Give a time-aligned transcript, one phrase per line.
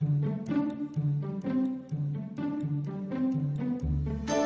[0.00, 0.04] あ
[4.40, 4.43] っ!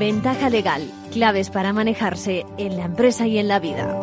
[0.00, 4.00] Ventaja legal, claves para manejarse en la empresa y en la vida.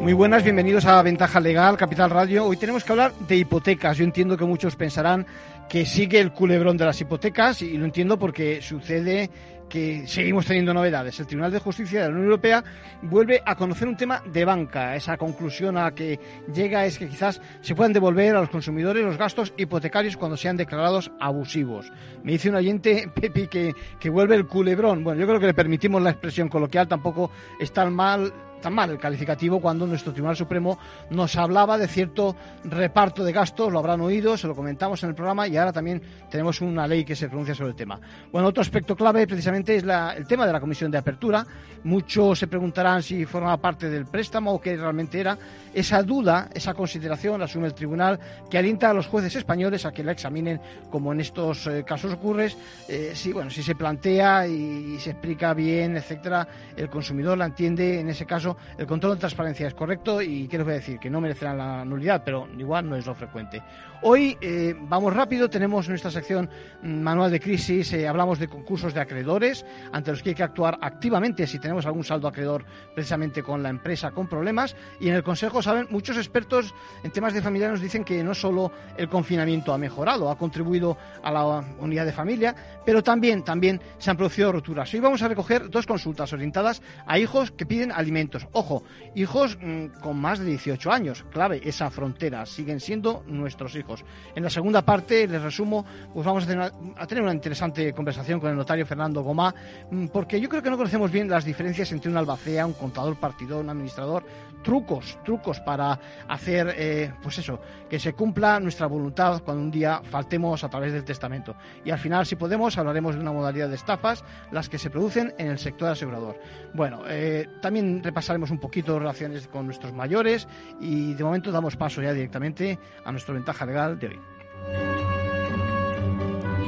[0.00, 2.46] Muy buenas, bienvenidos a Ventaja Legal, Capital Radio.
[2.46, 3.98] Hoy tenemos que hablar de hipotecas.
[3.98, 5.26] Yo entiendo que muchos pensarán
[5.68, 9.30] que sigue el culebrón de las hipotecas y lo entiendo porque sucede
[9.68, 11.20] que seguimos teniendo novedades.
[11.20, 12.64] El Tribunal de Justicia de la Unión Europea
[13.02, 14.96] vuelve a conocer un tema de banca.
[14.96, 16.18] Esa conclusión a que
[16.52, 20.56] llega es que quizás se puedan devolver a los consumidores los gastos hipotecarios cuando sean
[20.56, 21.92] declarados abusivos.
[22.22, 25.04] Me dice un oyente, Pepi, que, que vuelve el culebrón.
[25.04, 28.90] Bueno, yo creo que le permitimos la expresión coloquial, tampoco es tan mal tan mal
[28.90, 30.78] el calificativo cuando nuestro Tribunal Supremo
[31.10, 35.14] nos hablaba de cierto reparto de gastos, lo habrán oído, se lo comentamos en el
[35.14, 38.00] programa y ahora también tenemos una ley que se pronuncia sobre el tema.
[38.32, 41.46] Bueno, otro aspecto clave precisamente es el tema de la comisión de apertura.
[41.84, 45.38] Muchos se preguntarán si forma parte del préstamo o qué realmente era.
[45.72, 48.18] Esa duda, esa consideración la asume el Tribunal
[48.50, 52.12] que alienta a los jueces españoles a que la examinen como en estos eh, casos
[52.14, 52.50] ocurre,
[52.88, 58.00] eh, si, bueno, si se plantea y se explica bien, etcétera, el consumidor la entiende
[58.00, 61.58] en ese caso el control de transparencia es correcto y quiero decir que no merecerán
[61.58, 63.62] la nulidad, pero igual no es lo frecuente.
[64.02, 66.48] Hoy eh, vamos rápido, tenemos nuestra sección
[66.82, 70.42] mm, manual de crisis, eh, hablamos de concursos de acreedores ante los que hay que
[70.42, 75.14] actuar activamente si tenemos algún saldo acreedor precisamente con la empresa con problemas y en
[75.14, 79.08] el Consejo saben muchos expertos en temas de familia nos dicen que no solo el
[79.08, 81.44] confinamiento ha mejorado, ha contribuido a la
[81.78, 82.54] unidad de familia,
[82.84, 84.92] pero también también se han producido roturas.
[84.94, 88.37] Hoy vamos a recoger dos consultas orientadas a hijos que piden alimentos.
[88.52, 88.82] Ojo,
[89.14, 94.04] hijos mm, con más de 18 años, clave esa frontera, siguen siendo nuestros hijos.
[94.34, 98.56] En la segunda parte, les resumo, pues vamos a tener, una interesante conversación con el
[98.56, 99.54] notario Fernando Gomá,
[99.90, 103.16] mm, porque yo creo que no conocemos bien las diferencias entre un albacea, un contador
[103.16, 104.24] partidor, un administrador,
[104.62, 105.98] trucos, trucos para
[106.28, 110.92] hacer, eh, pues eso, que se cumpla nuestra voluntad cuando un día faltemos a través
[110.92, 111.56] del testamento.
[111.84, 115.34] Y al final, si podemos, hablaremos de una modalidad de estafas, las que se producen
[115.38, 116.38] en el sector asegurador.
[116.74, 120.48] Bueno, eh, también repasaremos un poquito relaciones con nuestros mayores
[120.80, 124.20] y de momento damos paso ya directamente a nuestra ventaja legal de hoy.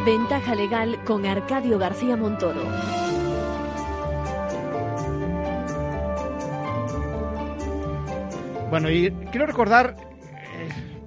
[0.04, 3.09] Ventaja legal con Arcadio García Montoro.
[8.70, 9.96] Bueno, y quiero recordar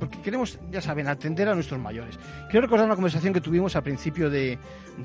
[0.04, 2.20] porque queremos, ya saben, atender a nuestros mayores.
[2.50, 4.60] Quiero recordar una conversación que tuvimos al principio de,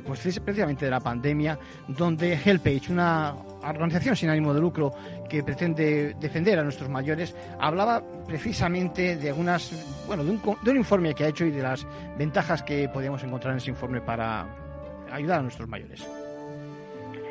[0.04, 3.32] pues precisamente de la pandemia, donde HelpAge, una
[3.62, 4.92] organización sin ánimo de lucro
[5.30, 9.70] que pretende defender a nuestros mayores, hablaba precisamente de algunas,
[10.08, 11.86] bueno, de un, de un informe que ha hecho y de las
[12.18, 14.48] ventajas que podíamos encontrar en ese informe para
[15.12, 16.04] ayudar a nuestros mayores.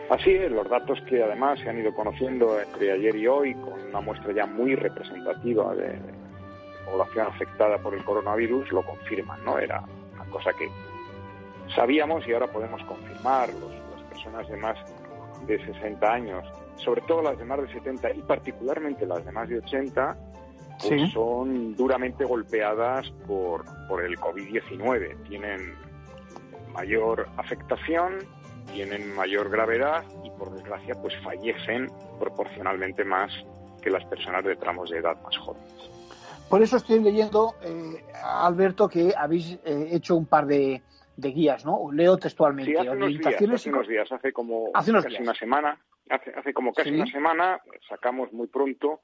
[0.10, 3.74] Así es, los datos que además se han ido conociendo entre ayer y hoy, con
[3.90, 6.00] una muestra ya muy representativa de,
[6.90, 9.60] población afectada por el coronavirus lo confirman, ¿no?
[9.60, 10.68] Era una cosa que
[11.76, 13.50] sabíamos y ahora podemos confirmar.
[13.50, 14.78] las personas de más
[15.46, 16.46] de 60 años,
[16.78, 20.18] sobre todo las de más de 70 y particularmente las de más de 80,
[20.82, 25.24] pues son duramente golpeadas por, por el COVID-19.
[25.28, 25.76] Tienen
[26.74, 28.20] mayor afectación,
[28.74, 31.88] tienen mayor gravedad y por desgracia pues fallecen
[32.20, 33.32] proporcionalmente más
[33.82, 35.74] que las personas de tramos de edad más jóvenes.
[36.50, 40.82] Por eso estoy leyendo, eh, Alberto, que habéis eh, hecho un par de,
[41.18, 41.92] guías, ¿no?
[41.92, 42.72] Leo textualmente.
[42.72, 45.78] Sí, hace unos, días, hace como casi una semana,
[46.10, 49.02] hace, como casi una semana, sacamos muy pronto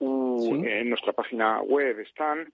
[0.00, 2.52] en nuestra página web están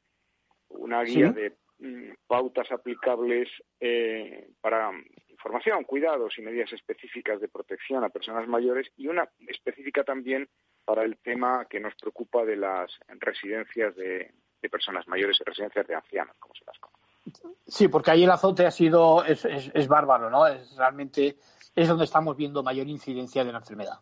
[0.69, 3.49] una guía de mm, pautas aplicables
[3.81, 4.93] eh, para
[5.41, 10.47] información, cuidados y medidas específicas de protección a personas mayores y una específica también
[10.85, 14.31] para el tema que nos preocupa de las residencias de,
[14.71, 17.51] personas mayores y residencias de ancianos, como se las conoce.
[17.67, 20.47] Sí, porque ahí el azote ha sido, es, es, bárbaro, ¿no?
[20.47, 21.37] Es realmente
[21.75, 23.99] es donde estamos viendo mayor incidencia de la enfermedad.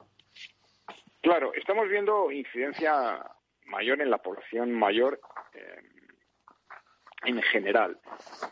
[1.21, 3.25] Claro, estamos viendo incidencia
[3.67, 5.21] mayor en la población mayor
[5.55, 5.83] eh,
[7.25, 7.99] en general.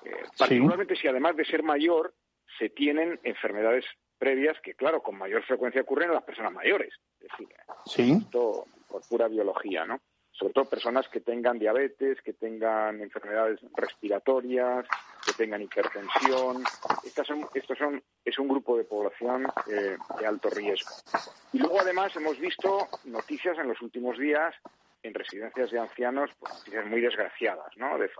[0.04, 2.14] Eh, particularmente si además de ser mayor
[2.58, 3.84] se tienen enfermedades
[4.18, 6.94] previas que, claro, con mayor frecuencia ocurren en las personas mayores.
[7.20, 7.48] Es decir,
[8.18, 10.00] esto por pura biología, ¿no?
[10.32, 14.86] Sobre todo personas que tengan diabetes, que tengan enfermedades respiratorias,
[15.24, 16.62] que tengan hipertensión.
[17.04, 20.90] Estas son, estos son, es un grupo de población eh, de alto riesgo.
[21.54, 24.54] Y luego, además, hemos visto noticias en los últimos días
[25.02, 27.96] en residencias de ancianos, pues, noticias muy desgraciadas, ¿no?
[27.98, 28.10] De,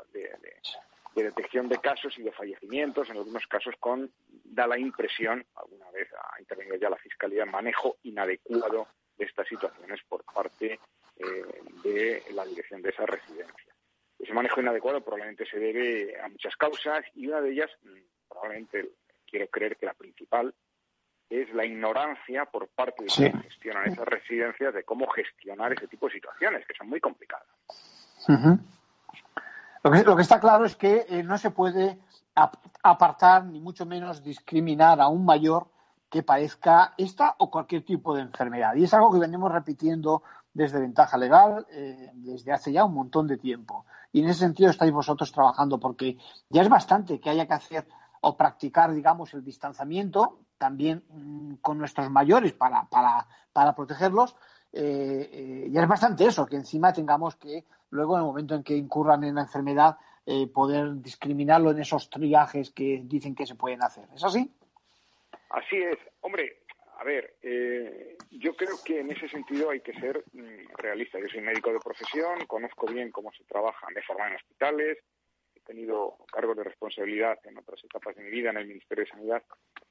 [1.23, 4.11] detección de casos y de fallecimientos, en algunos casos con,
[4.45, 10.01] da la impresión, alguna vez ha intervenido ya la Fiscalía, manejo inadecuado de estas situaciones
[10.09, 10.79] por parte
[11.17, 11.45] eh,
[11.83, 13.75] de la dirección de esa residencia.
[14.19, 18.91] Ese manejo inadecuado probablemente se debe a muchas causas y una de ellas, mm, probablemente
[19.27, 20.55] quiero creer que la principal,
[21.29, 26.07] es la ignorancia por parte de quienes gestionan esas residencias de cómo gestionar ese tipo
[26.07, 27.49] de situaciones, que son muy complicadas.
[29.91, 31.99] Lo, que, está claro es que eh, no se puede
[32.83, 35.69] apartar, ni mucho menos discriminar a un mayor
[36.11, 38.75] que padezca esta o cualquier tipo de enfermedad.
[38.75, 40.23] Y es algo que venimos repitiendo
[40.53, 43.87] desde Ventaja Legal eh, desde hace ya un montón de tiempo.
[44.13, 46.19] Y en ese sentido estáis vosotros trabajando porque
[46.49, 47.89] ya es bastante que haya que hacer
[48.21, 54.37] o practicar, digamos, el distanciamiento también mm, con nuestros mayores para, para, para protegerlos.
[54.73, 58.75] Eh, ya es bastante eso, que encima tengamos que luego en el momento en que
[58.77, 59.97] incurran en la enfermedad
[60.53, 64.09] poder discriminarlo en esos triajes que dicen que se pueden hacer.
[64.13, 64.51] ¿Es así?
[65.51, 65.97] Así es.
[66.21, 66.63] Hombre,
[66.99, 71.19] a ver, eh, yo creo que en ese sentido hay que ser mm, realista.
[71.21, 74.99] Yo soy médico de profesión, conozco bien cómo se trabaja, me he formado en hospitales,
[75.55, 79.11] he tenido cargos de responsabilidad en otras etapas de mi vida en el Ministerio de
[79.11, 79.43] Sanidad.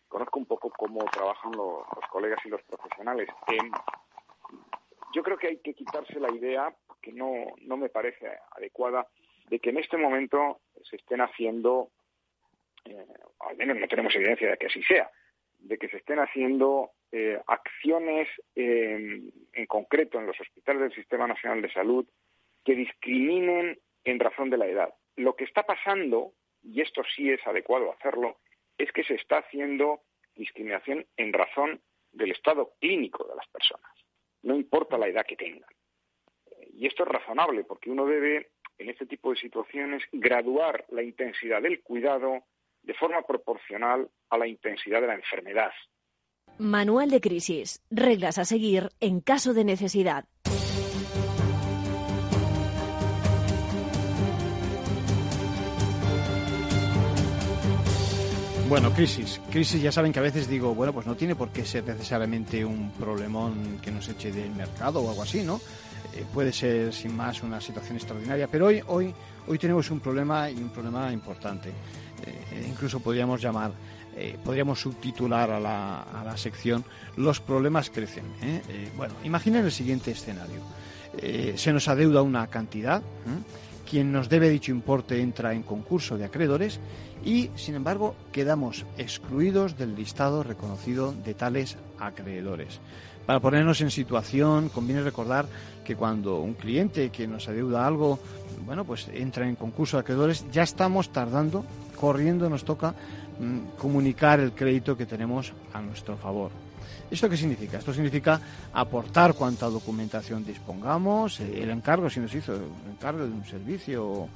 [0.07, 3.29] Conozco un poco cómo trabajan los, colegas y los profesionales.
[5.13, 9.07] yo creo que hay que quitarse la idea, que no, no me parece adecuada,
[9.47, 11.91] de que en este momento se estén haciendo,
[12.85, 13.05] eh,
[13.41, 15.11] al menos no tenemos evidencia de que así sea,
[15.59, 21.61] de que se estén haciendo eh, acciones en concreto en los hospitales del Sistema Nacional
[21.61, 22.07] de Salud
[22.63, 24.93] que discriminen en razón de la edad.
[25.15, 28.39] Lo que está pasando, y esto sí es adecuado hacerlo,
[28.79, 30.01] es que se está haciendo
[30.35, 31.81] discriminación en razón
[32.11, 33.91] del estado clínico de las personas,
[34.41, 35.74] no importa la edad que tengan.
[36.77, 41.61] Y esto es razonable porque uno debe, en este tipo de situaciones, graduar la intensidad
[41.61, 42.43] del cuidado
[42.83, 45.71] de forma proporcional a la intensidad de la enfermedad.
[46.57, 47.81] Manual de crisis.
[47.89, 50.25] Reglas a seguir en caso de necesidad.
[58.67, 59.39] Bueno, crisis.
[59.51, 62.65] Crisis ya saben que a veces digo, bueno, pues no tiene por qué ser necesariamente
[62.65, 65.61] un problemón que nos eche del mercado o algo así, ¿no?
[66.13, 69.13] Eh, puede ser sin más una situación extraordinaria, pero hoy, hoy,
[69.47, 71.71] hoy tenemos un problema y un problema importante.
[72.25, 73.71] Eh, incluso podríamos llamar,
[74.15, 76.83] eh, podríamos subtitular a la, a la, sección
[77.17, 78.25] Los problemas crecen.
[78.41, 78.89] ¿eh?
[78.95, 80.61] bueno, imaginen el siguiente escenario.
[81.55, 83.01] se nos adeuda una cantidad,
[83.89, 86.79] quien nos debe dicho importe entra en concurso de acreedores
[87.23, 92.79] y, sin embargo, quedamos excluidos del listado reconocido de tales acreedores.
[93.25, 95.47] Para ponernos en situación, conviene recordar
[95.83, 98.19] que cuando un cliente que nos adeuda algo,
[98.65, 102.93] bueno, pues entra en concurso de acreedores, ya estamos tardando corriendo nos toca
[103.39, 106.51] mm, comunicar el crédito que tenemos a nuestro favor.
[107.09, 107.77] ¿Esto qué significa?
[107.77, 108.39] Esto significa
[108.73, 114.05] aportar cuanta documentación dispongamos, eh, el encargo, si nos hizo el encargo de un servicio
[114.05, 114.29] o,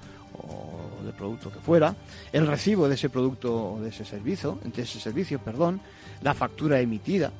[1.04, 1.96] de producto que fuera,
[2.32, 5.82] el recibo de ese producto o de ese servicio, de ese servicio, perdón,
[6.22, 7.32] la factura emitida,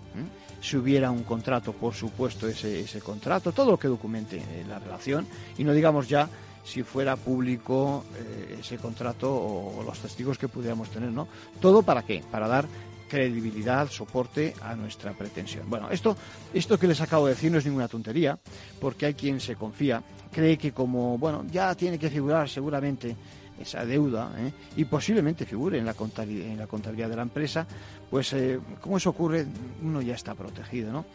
[0.62, 4.80] si hubiera un contrato, por supuesto, ese, ese contrato, todo lo que documente eh, la
[4.80, 6.30] relación, y no digamos ya
[6.64, 11.28] si fuera público eh, ese contrato o, los testigos que pudiéramos tener, ¿no?
[11.60, 12.24] Todo para qué?
[12.30, 12.68] Para dar
[13.10, 15.68] credibilidad, soporte a nuestra pretensión.
[15.68, 16.16] Bueno, esto,
[16.54, 18.38] esto que les acabo de decir no es ninguna tontería,
[18.80, 23.16] porque hay quien se confía, cree que como, bueno, ya tiene que figurar seguramente
[23.60, 24.52] esa deuda ¿eh?
[24.78, 27.68] y posiblemente figure en la, contabilidad, en la contabilidad de la empresa,
[28.10, 29.46] pues eh, como eso ocurre,
[29.82, 31.06] uno ya está protegido, ¿no?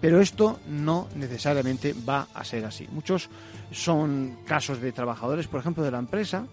[0.00, 2.86] Pero esto no necesariamente va a ser así.
[2.92, 3.28] Muchos
[3.70, 6.46] son casos de trabajadores, por ejemplo, de la empresa,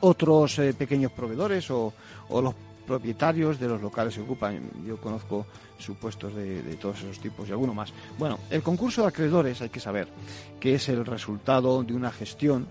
[0.00, 1.92] otros eh, pequeños proveedores o,
[2.28, 2.54] o los
[2.86, 4.60] propietarios de los locales que ocupan.
[4.86, 5.46] Yo conozco
[5.78, 7.92] supuestos de, todos esos tipos y alguno más.
[8.18, 10.08] Bueno, el concurso de acreedores hay que saber
[10.58, 12.66] que es el resultado de una gestión,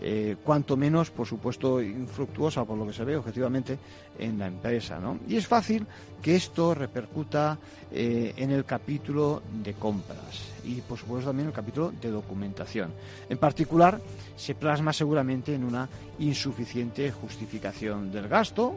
[0.00, 3.78] eh, cuanto menos, por supuesto, infructuosa por lo que se ve objetivamente
[4.18, 4.98] en la empresa.
[4.98, 5.18] ¿no?
[5.28, 5.86] Y es fácil
[6.22, 7.58] que esto repercuta
[7.90, 12.92] eh, en el capítulo de compras y, por supuesto, también en el capítulo de documentación.
[13.28, 14.00] En particular,
[14.36, 15.88] se plasma seguramente en una
[16.18, 18.74] insuficiente justificación del gasto,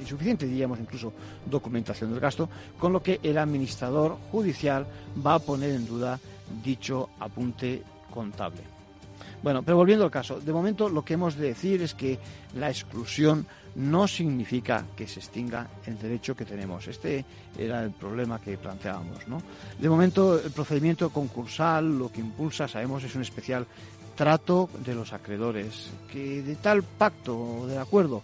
[0.00, 1.12] insuficiente, diríamos incluso
[1.46, 4.86] documentación del gasto, con lo que el administrador judicial
[5.24, 6.18] va a poner en duda
[6.62, 7.82] dicho apunte
[8.12, 8.79] contable.
[9.42, 12.18] Bueno, pero volviendo al caso, de momento lo que hemos de decir es que
[12.54, 16.86] la exclusión no significa que se extinga el derecho que tenemos.
[16.88, 17.24] Este
[17.56, 19.26] era el problema que planteábamos.
[19.28, 19.42] ¿no?
[19.78, 23.66] De momento, el procedimiento concursal lo que impulsa, sabemos, es un especial
[24.14, 28.22] trato de los acreedores, que de tal pacto o de acuerdo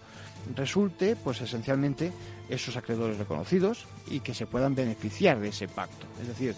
[0.55, 2.13] resulte, pues esencialmente,
[2.49, 6.07] esos acreedores reconocidos y que se puedan beneficiar de ese pacto.
[6.21, 6.55] Es decir,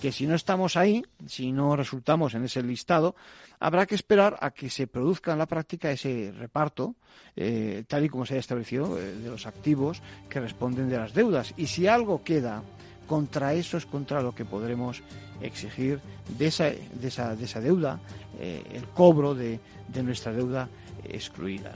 [0.00, 3.14] que si no estamos ahí, si no resultamos en ese listado,
[3.60, 6.96] habrá que esperar a que se produzca en la práctica ese reparto,
[7.36, 11.12] eh, tal y como se haya establecido, eh, de los activos que responden de las
[11.12, 11.52] deudas.
[11.56, 12.62] Y si algo queda
[13.06, 15.02] contra eso es contra lo que podremos
[15.42, 16.00] exigir
[16.38, 18.00] de esa, de esa, de esa deuda,
[18.38, 19.60] eh, el cobro de,
[20.02, 20.68] nuestra deuda
[21.04, 21.74] excluida.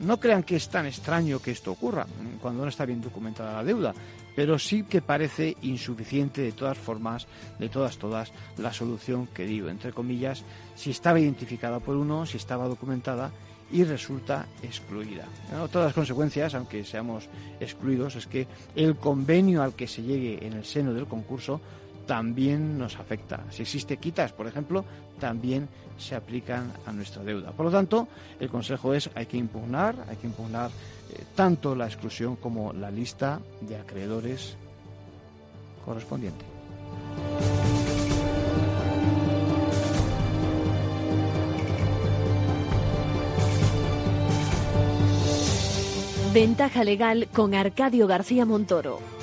[0.00, 2.06] no crean que es tan extraño que esto ocurra
[2.40, 3.94] cuando no está bien documentada la deuda
[4.34, 7.26] pero sí que parece insuficiente de todas formas,
[7.58, 12.36] de todas, todas, la solución que digo, entre comillas, si estaba identificada por uno, si
[12.36, 13.30] estaba documentada
[13.72, 15.24] y resulta excluida.
[15.72, 17.28] Todas las consecuencias, aunque seamos
[17.60, 21.60] excluidos, es que el convenio al que se llegue en el seno del concurso
[22.06, 23.44] también nos afecta.
[23.50, 24.84] Si existe quitas, por ejemplo,
[25.18, 27.52] también se aplican a nuestra deuda.
[27.52, 30.70] Por lo tanto, el consejo es hay que impugnar, hay que impugnar
[31.34, 34.56] tanto la exclusión como la lista de acreedores
[35.84, 36.44] correspondiente.
[46.32, 49.13] Ventaja legal con Arcadio García Montoro.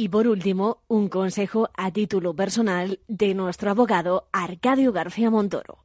[0.00, 5.78] Y por último, un consejo a título personal de nuestro abogado Arcadio García Montoro.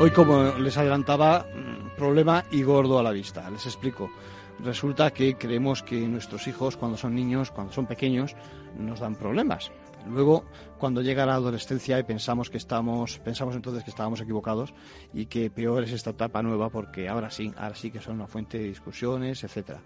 [0.00, 1.46] Hoy, como les adelantaba,
[1.96, 3.48] problema y gordo a la vista.
[3.48, 4.10] Les explico.
[4.58, 8.34] Resulta que creemos que nuestros hijos, cuando son niños, cuando son pequeños,
[8.76, 9.70] nos dan problemas.
[10.06, 10.44] Luego,
[10.78, 14.72] cuando llega la adolescencia y pensamos que estamos, pensamos entonces que estábamos equivocados
[15.12, 18.26] y que peor es esta etapa nueva porque ahora sí, ahora sí que son una
[18.26, 19.80] fuente de discusiones, etcétera.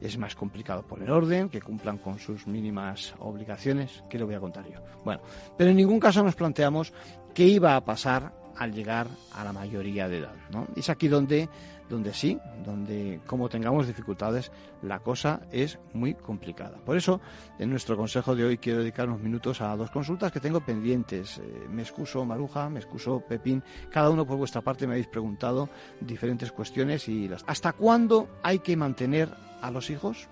[0.00, 4.40] Es más complicado poner orden, que cumplan con sus mínimas obligaciones, que le voy a
[4.40, 4.80] contar yo.
[5.04, 5.22] Bueno,
[5.56, 6.92] pero en ningún caso nos planteamos
[7.34, 10.66] qué iba a pasar al llegar a la mayoría de edad, ¿no?
[10.76, 11.48] Es aquí donde
[11.88, 14.50] donde sí, donde como tengamos dificultades,
[14.82, 16.78] la cosa es muy complicada.
[16.84, 17.20] Por eso,
[17.58, 21.38] en nuestro consejo de hoy quiero dedicar unos minutos a dos consultas que tengo pendientes.
[21.38, 25.68] Eh, me excuso Maruja, me excuso Pepín, cada uno por vuestra parte me habéis preguntado
[26.00, 27.44] diferentes cuestiones y las...
[27.46, 29.30] ¿Hasta cuándo hay que mantener
[29.62, 30.28] a los hijos?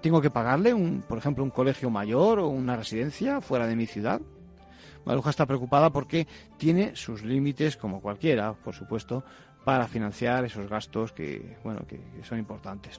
[0.00, 3.86] ¿Tengo que pagarle, un, por ejemplo, un colegio mayor o una residencia fuera de mi
[3.86, 4.20] ciudad?
[5.04, 9.24] Maruja está preocupada porque tiene sus límites como cualquiera, por supuesto,
[9.64, 12.98] para financiar esos gastos que, bueno, que, son importantes.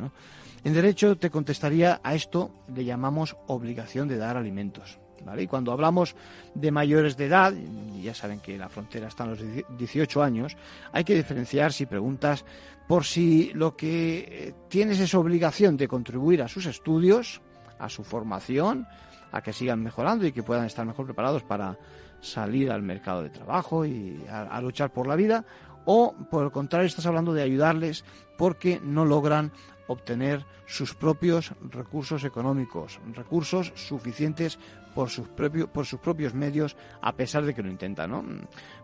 [0.64, 4.98] En derecho te contestaría a esto le llamamos obligación de dar alimentos.
[5.24, 5.44] ¿vale?
[5.44, 6.16] Y cuando hablamos
[6.56, 7.54] de mayores de edad,
[8.02, 9.40] ya saben que la frontera está en los
[9.78, 10.58] 18 años,
[10.92, 12.44] hay que diferenciar si preguntas
[12.88, 17.42] por si lo que eh, tienes es obligación de contribuir a sus estudios,
[17.80, 18.88] a su formación,
[19.32, 21.78] a que sigan mejorando y que puedan estar mejor preparados para
[22.22, 25.46] salir al mercado de trabajo y a luchar por la vida,
[25.86, 28.04] o por el contrario estás hablando de ayudarles
[28.38, 29.52] porque no logran
[29.88, 34.58] obtener sus propios recursos económicos, recursos suficientes
[34.96, 38.10] por sus, propios medios, a pesar de que lo intentan.
[38.10, 38.24] ¿no?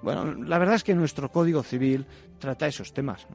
[0.01, 2.05] Bueno, la verdad es que nuestro Código Civil
[2.37, 3.25] trata esos temas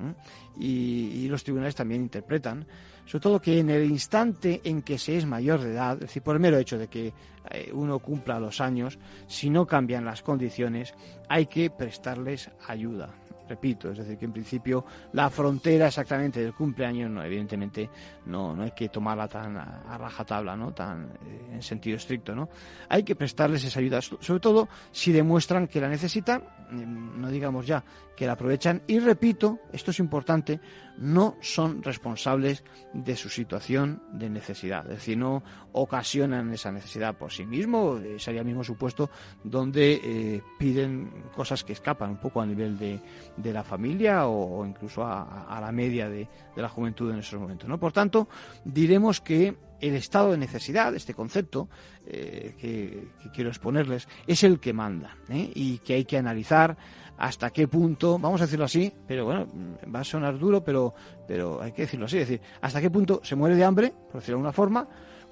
[0.58, 2.66] y, y, los tribunales también interpretan,
[3.06, 6.22] sobre todo que en el instante en que se es mayor de edad, es decir,
[6.22, 7.14] por el mero hecho de que
[7.50, 10.92] eh, uno cumpla los años, si no cambian las condiciones,
[11.30, 13.14] hay que prestarles ayuda
[13.48, 17.88] repito, es decir, que en principio la frontera exactamente del cumpleaños, no, evidentemente
[18.26, 20.72] no, no hay que tomarla tan a, rajatabla, ¿no?
[20.72, 22.48] tan eh, en sentido estricto, ¿no?
[22.88, 27.66] Hay que prestarles esa ayuda, sobre todo si demuestran que la necesitan, mm, no digamos
[27.66, 27.82] ya
[28.16, 30.60] que la aprovechan y repito, esto es importante,
[30.98, 35.42] no son responsables de su situación de necesidad, es decir, no
[35.72, 39.10] ocasionan esa necesidad por sí mismo, eh, sería el mismo supuesto
[39.44, 43.00] donde eh, piden cosas que escapan un poco a nivel de,
[43.36, 47.68] de la familia o, incluso a, la media de, la juventud en esos momentos.
[47.68, 47.78] ¿no?
[47.78, 48.28] Por tanto,
[48.64, 51.68] diremos que el estado de necesidad, este concepto
[52.06, 56.76] eh, que, quiero exponerles, es el que manda y que hay que analizar
[57.18, 59.46] hasta qué punto, vamos a decirlo así, pero bueno,
[59.94, 60.94] va a sonar duro, pero,
[61.26, 64.20] pero hay que decirlo así, es decir, hasta qué punto se muere de hambre, por
[64.20, 64.88] decirlo de alguna forma,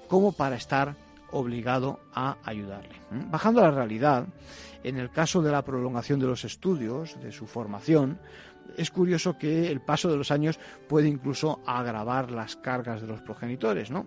[0.07, 0.95] como para estar
[1.31, 2.95] obligado a ayudarle.
[3.29, 4.25] Bajando a la realidad,
[4.83, 8.19] en el caso de la prolongación de los estudios, de su formación,
[8.77, 13.21] es curioso que el paso de los años puede incluso agravar las cargas de los
[13.21, 14.05] progenitores, ¿no?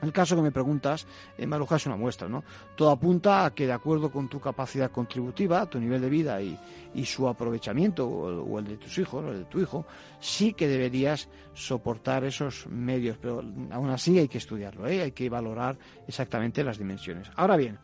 [0.00, 2.44] El caso que me preguntas, eh, Maruja, es una muestra, ¿no?
[2.76, 6.58] Todo apunta a que, de acuerdo con tu capacidad contributiva, tu nivel de vida y,
[7.04, 9.86] su aprovechamiento, o, el de tus hijos, o el de tu hijo,
[10.20, 15.02] sí que deberías soportar esos medios, pero aún así hay que estudiarlo, ¿eh?
[15.02, 17.30] hay que valorar exactamente las dimensiones.
[17.36, 17.78] Ahora bien,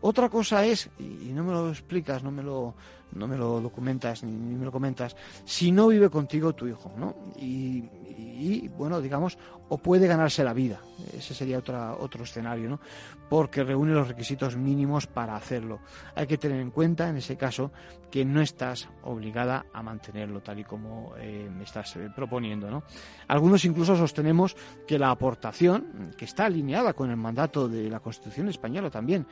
[0.00, 2.74] otra cosa es, y no me lo explicas, no me lo,
[3.14, 7.14] no me lo documentas ni, me lo comentas, si no vive contigo tu hijo, ¿no?
[7.36, 7.84] Y,
[8.16, 10.80] y, bueno, digamos, o puede ganarse la vida.
[11.16, 12.80] Ese sería otra, otro escenario, ¿no?
[13.28, 15.80] Porque reúne los requisitos mínimos para hacerlo.
[16.14, 17.70] Hay que tener en cuenta, en ese caso,
[18.14, 22.84] que no estás obligada a mantenerlo tal y como eh, me estás eh, proponiendo, ¿no?
[23.26, 24.54] Algunos incluso sostenemos
[24.86, 29.26] que la aportación, que está alineada con el mandato de la Constitución española también,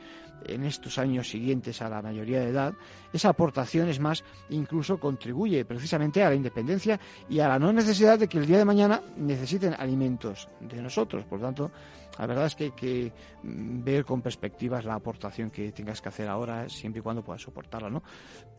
[0.45, 2.73] en estos años siguientes a la mayoría de edad,
[3.13, 6.99] esa aportación es más, incluso contribuye precisamente a la independencia
[7.29, 11.23] y a la no necesidad de que el día de mañana necesiten alimentos de nosotros.
[11.23, 11.71] Por tanto,
[12.17, 13.11] la verdad es que hay que
[13.43, 17.41] mm, ver con perspectivas la aportación que tengas que hacer ahora, siempre y cuando puedas
[17.41, 18.03] soportarla, ¿no?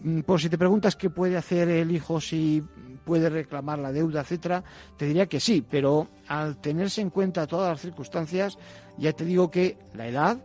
[0.00, 2.62] Mm, por si te preguntas qué puede hacer el hijo, si
[3.04, 4.64] puede reclamar la deuda, etcétera,
[4.96, 8.58] te diría que sí, pero al tenerse en cuenta todas las circunstancias,
[8.98, 10.38] ya te digo que la edad,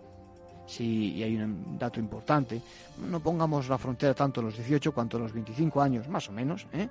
[0.68, 2.62] sí, y hay un dato importante,
[3.10, 6.32] no pongamos la frontera tanto en los 18 cuanto en los 25 años, más o
[6.32, 6.88] menos, ¿eh?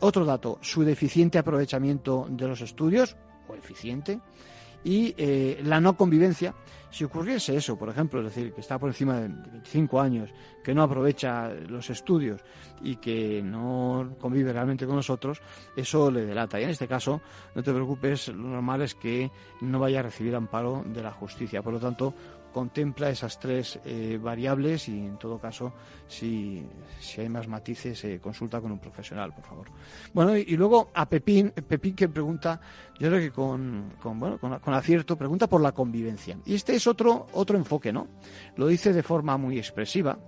[0.00, 3.16] Otro dato, su deficiente aprovechamiento de los estudios,
[3.48, 4.20] o eficiente,
[4.84, 6.54] y eh, la no convivencia.
[6.90, 10.30] Si ocurriese eso, por ejemplo, es decir, que está por encima de 25 años,
[10.62, 12.42] que no aprovecha los estudios
[12.82, 15.40] y que no convive realmente con nosotros,
[15.74, 16.60] eso le delata.
[16.60, 17.22] Y en este caso,
[17.54, 19.30] no te preocupes, lo normal es que
[19.62, 21.62] no vaya a recibir amparo de la justicia.
[21.62, 22.14] Por lo tanto,
[22.52, 25.72] contempla esas tres eh, variables y en todo caso
[26.06, 26.64] si,
[27.18, 29.66] hay más matices eh, consulta con un profesional por favor.
[30.12, 32.60] Bueno y, luego a Pepín Pepín que pregunta
[32.98, 36.38] yo creo que con, bueno con, acierto pregunta por la convivencia.
[36.44, 38.06] Y este es otro otro enfoque no
[38.56, 40.18] lo dice de forma muy expresiva.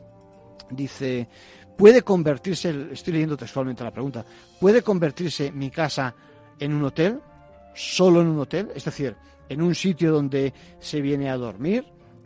[0.70, 1.28] Dice
[1.76, 4.24] puede convertirse estoy leyendo textualmente la pregunta
[4.60, 6.14] puede convertirse mi casa
[6.58, 7.20] en un hotel
[7.74, 9.16] solo en un hotel es decir
[9.48, 11.84] en un sitio donde se viene a dormir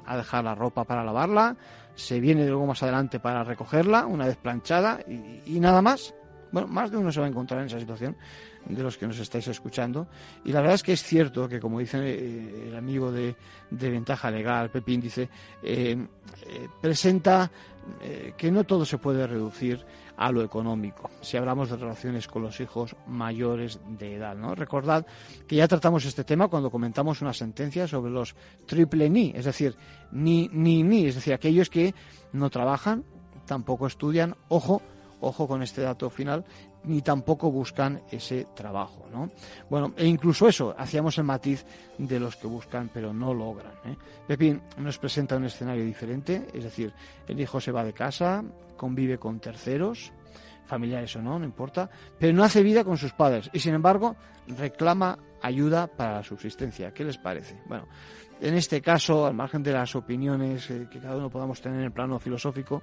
[0.09, 1.57] a dejar la ropa para lavarla,
[1.95, 6.15] se viene luego más adelante para recogerla una vez planchada y, nada más.
[6.53, 8.17] Bueno, más de uno se va a encontrar en esa situación
[8.67, 10.09] de los que nos estáis escuchando.
[10.45, 13.35] Y la verdad es que es cierto que, como dice eh, el amigo de,
[13.71, 15.29] Ventaja Legal, Pepín, dice,
[15.63, 15.97] eh,
[16.47, 17.51] eh, presenta
[18.37, 19.83] que no todo se puede reducir
[20.19, 24.37] a lo económico, si hablamos de relaciones con los hijos mayores de edad.
[24.37, 24.55] ¿no?
[24.55, 25.07] Recordad
[25.47, 29.75] que ya tratamos este tema cuando comentamos una sentencia sobre los triple ni, es decir,
[30.13, 31.95] ni, ni, ni, es decir, aquellos que
[32.33, 33.05] no trabajan,
[33.47, 34.83] tampoco estudian, ojo,
[35.21, 36.45] ojo con este dato final,
[36.85, 39.29] ni tampoco buscan ese trabajo, ¿no?
[39.69, 41.65] Bueno, e incluso eso, hacíamos el matiz
[41.99, 43.73] de los que buscan pero no logran.
[43.85, 43.97] ¿eh?
[44.27, 46.93] Pepín nos presenta un escenario diferente, es decir,
[47.27, 48.45] el hijo se va de casa,
[48.77, 50.13] convive con terceros,
[50.67, 54.17] familiares o no, no importa, pero no hace vida con sus padres y sin embargo
[54.47, 56.93] reclama ayuda para la subsistencia.
[56.93, 57.57] ¿Qué les parece?
[57.67, 57.87] Bueno,
[58.41, 61.87] en este caso, al margen de las opiniones eh, que cada uno podamos tener en
[61.87, 62.83] el plano filosófico,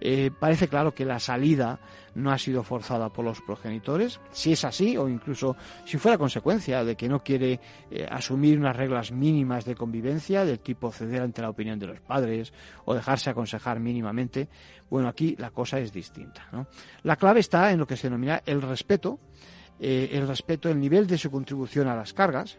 [0.00, 1.78] eh, parece claro que la salida
[2.14, 4.20] no ha sido forzada por los progenitores.
[4.30, 7.60] Si es así, o incluso si fuera consecuencia de que no quiere
[7.90, 12.00] eh, asumir unas reglas mínimas de convivencia, del tipo ceder ante la opinión de los
[12.00, 12.52] padres
[12.84, 14.48] o dejarse aconsejar mínimamente,
[14.90, 16.48] bueno, aquí la cosa es distinta.
[17.02, 19.20] La clave está en lo que se denomina el respeto,
[19.78, 22.58] el respeto, el nivel de su contribución a las cargas,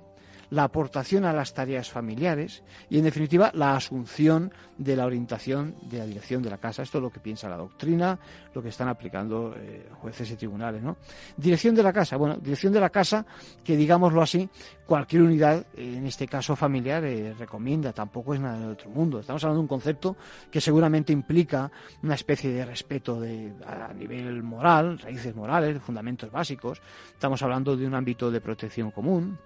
[0.51, 5.99] la aportación a las tareas familiares y, en definitiva, la asunción de la orientación de
[5.99, 6.83] la dirección de la casa.
[6.83, 8.19] Esto es lo que piensa la doctrina,
[8.53, 10.83] lo que están aplicando eh, jueces y tribunales.
[10.83, 10.97] ¿no?
[11.37, 12.17] Dirección de la casa.
[12.17, 13.25] Bueno, dirección de la casa
[13.63, 14.49] que, digámoslo así,
[14.85, 17.93] cualquier unidad, en este caso familiar, eh, recomienda.
[17.93, 19.19] Tampoco es nada de otro mundo.
[19.21, 20.17] Estamos hablando de un concepto
[20.51, 21.71] que seguramente implica
[22.03, 26.81] una especie de respeto de, a nivel moral, raíces morales, fundamentos básicos.
[27.13, 29.39] Estamos hablando de un ámbito de protección común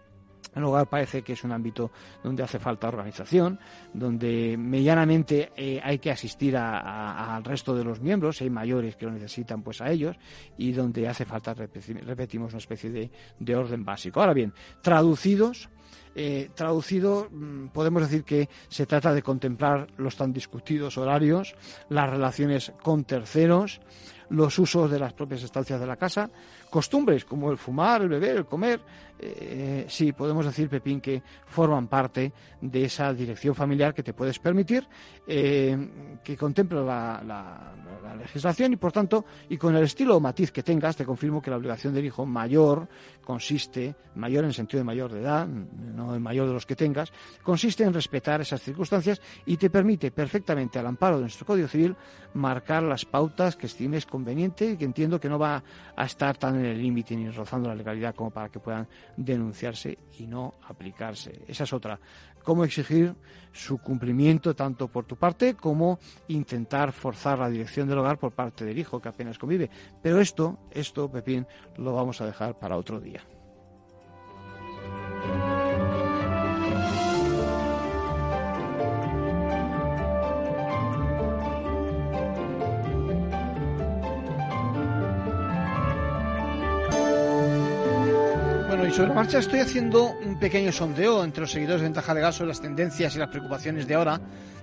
[0.55, 1.91] el hogar parece que es un ámbito
[2.23, 3.59] donde hace falta organización,
[3.93, 9.11] donde medianamente eh, hay que asistir al resto de los miembros, hay mayores que lo
[9.11, 10.15] necesitan, pues a ellos,
[10.57, 14.19] y donde hace falta, repetimos, una especie de, de orden básico.
[14.19, 15.69] Ahora bien, traducidos,
[16.17, 21.55] eh, traducido, mm, podemos decir que se trata de contemplar los tan discutidos horarios,
[21.89, 23.81] las relaciones con terceros,
[24.29, 26.29] los usos de las propias estancias de la casa,
[26.75, 28.81] costumbres como el fumar, el beber, el comer,
[29.17, 34.39] eh, sí, podemos decir, Pepín, que forman parte de esa dirección familiar que te puedes
[34.39, 34.85] permitir,
[35.25, 36.81] eh, que contempla
[37.23, 37.71] la,
[38.19, 41.49] legislación y, por tanto, y con el estilo o matiz que tengas, te confirmo que
[41.49, 42.87] la obligación del hijo mayor
[43.23, 46.75] consiste, mayor en el sentido de mayor de edad, no el mayor de los que
[46.75, 47.11] tengas,
[47.43, 51.95] consiste en respetar esas circunstancias y te permite perfectamente, al amparo de nuestro Código Civil,
[52.35, 55.63] marcar las pautas que estimes conveniente y que entiendo que no va
[55.95, 59.97] a estar tan en el límite ni rozando la legalidad como para que puedan denunciarse
[60.19, 61.41] y no aplicarse.
[61.47, 61.99] Esa es otra.
[62.43, 63.15] Cómo exigir
[63.51, 68.65] su cumplimiento tanto por tu parte como intentar forzar la dirección del hogar por parte
[68.65, 69.69] del hijo que apenas convive.
[70.01, 71.47] Pero esto, esto, Pepín,
[71.77, 73.21] lo vamos a dejar para otro día.
[88.83, 92.33] Y sobre la marcha estoy haciendo un pequeño sondeo entre los seguidores de Ventaja Legal
[92.33, 94.19] sobre las tendencias y las preocupaciones de ahora,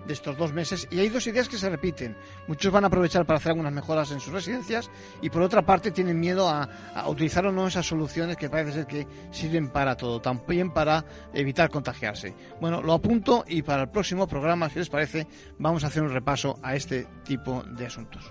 [0.06, 2.14] de estos dos meses, y hay dos ideas que se repiten.
[2.46, 4.90] Muchos van a aprovechar para hacer algunas mejoras en sus residencias
[5.22, 6.68] y por otra parte tienen miedo a,
[7.08, 11.70] utilizar o no esas soluciones que parece ser que sirven para todo, también para evitar
[11.70, 12.34] contagiarse.
[12.60, 15.26] Bueno, lo apunto y para el próximo programa, si les parece,
[15.58, 18.30] vamos a hacer un repaso a este tipo de asuntos.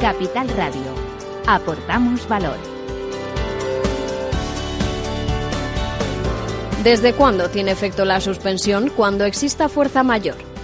[0.00, 0.94] Capital Radio.
[1.46, 2.56] Aportamos valor.
[6.82, 8.88] ¿Desde cuándo tiene efecto la suspensión?
[8.96, 10.49] Cuando exista fuerza mayor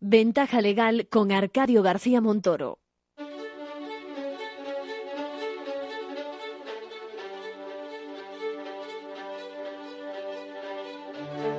[0.00, 2.78] Ventaja legal con Arcadio García Montoro.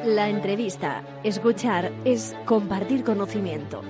[0.05, 3.81] La entrevista, escuchar, es compartir conocimiento.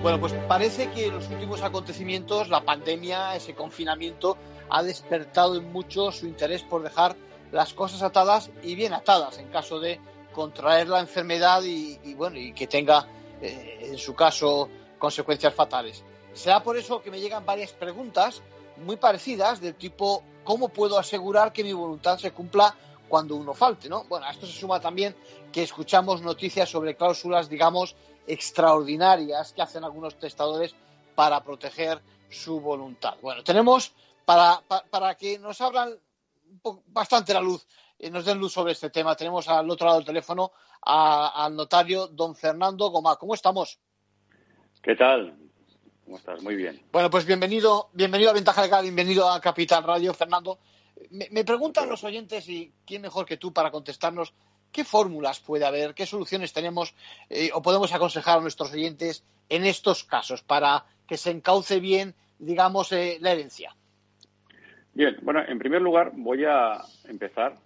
[0.00, 4.36] Bueno, pues parece que los últimos acontecimientos, la pandemia, ese confinamiento,
[4.74, 7.14] ha despertado en muchos su interés por dejar
[7.50, 10.00] las cosas atadas y bien atadas en caso de
[10.32, 13.06] contraer la enfermedad y, bueno y que tenga
[13.42, 16.02] eh, en su caso consecuencias fatales.
[16.32, 18.40] Será por eso que me llegan varias preguntas
[18.78, 22.74] muy parecidas del tipo ¿cómo puedo asegurar que mi voluntad se cumpla
[23.10, 23.90] cuando uno falte?
[23.90, 24.04] ¿no?
[24.04, 25.14] Bueno, a esto se suma también
[25.52, 27.94] que escuchamos noticias sobre cláusulas, digamos,
[28.26, 30.74] extraordinarias que hacen algunos testadores
[31.14, 33.16] para proteger su voluntad.
[33.20, 33.92] Bueno, tenemos
[34.24, 35.98] para, para, que nos abran
[36.86, 37.66] bastante la luz,
[37.98, 42.08] y nos den luz sobre este tema, tenemos al otro lado del teléfono al notario
[42.08, 43.16] don Fernando Gomá.
[43.16, 43.78] ¿Cómo estamos?
[44.82, 45.36] ¿Qué tal?
[46.04, 46.42] ¿Cómo estás?
[46.42, 46.82] Muy bien.
[46.90, 50.58] Bueno, pues bienvenido, bienvenido a Ventaja Legal, bienvenido a Capital Radio, Fernando.
[51.10, 54.34] Me, preguntan los oyentes, y quién mejor que tú para contestarnos,
[54.72, 56.94] ¿qué fórmulas puede haber, qué soluciones tenemos
[57.30, 62.16] eh, o podemos aconsejar a nuestros oyentes en estos casos para que se encauce bien,
[62.38, 63.76] digamos, eh, la herencia?
[64.94, 67.56] Bien, bueno, en primer lugar voy a empezar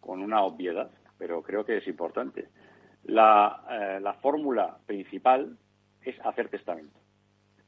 [0.00, 2.48] con una obviedad, pero creo que es importante.
[3.04, 5.56] La, eh, la fórmula principal
[6.04, 6.98] es hacer testamento.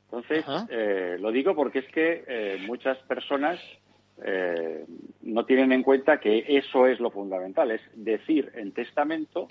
[0.05, 3.59] Entonces, eh, lo digo porque es que eh, muchas personas
[4.23, 4.85] eh,
[5.23, 9.49] no tienen en cuenta que eso es lo fundamental, es decir en testamento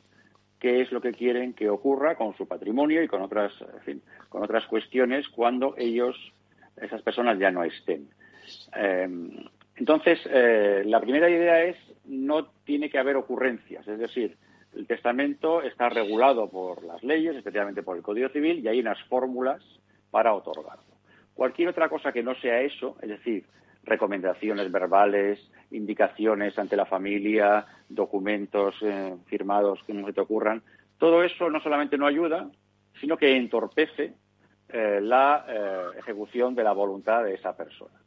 [0.59, 4.01] qué es lo que quieren que ocurra con su patrimonio y con otras, en fin,
[4.29, 6.15] con otras cuestiones cuando ellos,
[6.77, 8.09] esas personas ya no estén.
[9.75, 10.19] Entonces,
[10.85, 14.37] la primera idea es no tiene que haber ocurrencias, es decir,
[14.75, 19.01] el testamento está regulado por las leyes, especialmente por el Código Civil, y hay unas
[19.03, 19.61] fórmulas
[20.09, 20.93] para otorgarlo.
[21.33, 23.45] Cualquier otra cosa que no sea eso, es decir,
[23.83, 25.39] recomendaciones verbales,
[25.71, 30.63] indicaciones ante la familia, documentos eh, firmados que no se te ocurran,
[30.97, 32.49] todo eso no solamente no ayuda,
[32.99, 34.13] sino que entorpece
[34.69, 37.99] eh, la eh, ejecución de la voluntad de esa persona.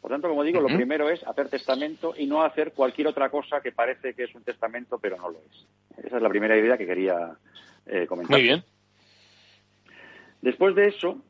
[0.00, 3.60] Por tanto, como digo, lo primero es hacer testamento y no hacer cualquier otra cosa
[3.60, 5.66] que parece que es un testamento, pero no lo es.
[6.06, 7.36] Esa es la primera idea que quería
[8.08, 8.38] comentar.
[8.38, 8.64] Muy bien.
[10.40, 11.22] Después de eso,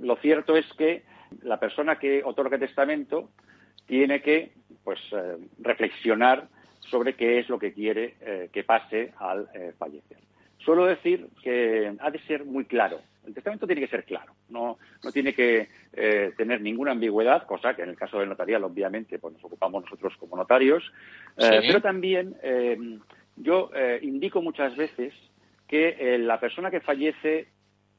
[0.00, 1.04] lo cierto es que
[1.42, 3.30] la persona que otorga testamento
[3.86, 4.52] tiene que
[4.84, 6.48] pues eh, reflexionar
[6.80, 10.18] sobre qué es lo que quiere eh, que pase al eh, fallecer.
[10.58, 13.00] Suelo decir que ha de ser muy claro.
[13.26, 15.68] El testamento tiene que ser claro, no, no tiene que
[16.36, 20.14] tener ninguna ambigüedad, cosa que en el caso del notarial, obviamente, pues nos ocupamos nosotros
[20.18, 20.82] como notarios.
[21.36, 22.34] Pero también
[23.36, 25.12] yo indico muchas veces
[25.68, 27.48] que la persona que fallece,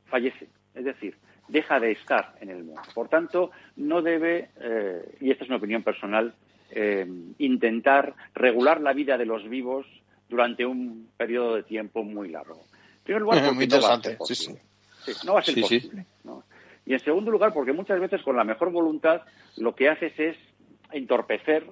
[0.05, 0.49] fallece.
[0.73, 1.15] Es decir,
[1.47, 2.81] deja de estar en el mundo.
[2.93, 6.34] Por tanto, no debe, eh, y esta es una opinión personal,
[6.71, 7.05] eh,
[7.39, 9.86] intentar regular la vida de los vivos
[10.29, 12.62] durante un periodo de tiempo muy largo.
[12.99, 14.62] En primer lugar, porque no va a ser posible.
[15.25, 16.05] No va a ser posible.
[16.85, 19.21] Y en segundo lugar, porque muchas veces con la mejor voluntad
[19.57, 20.37] lo que haces es
[20.91, 21.65] entorpecer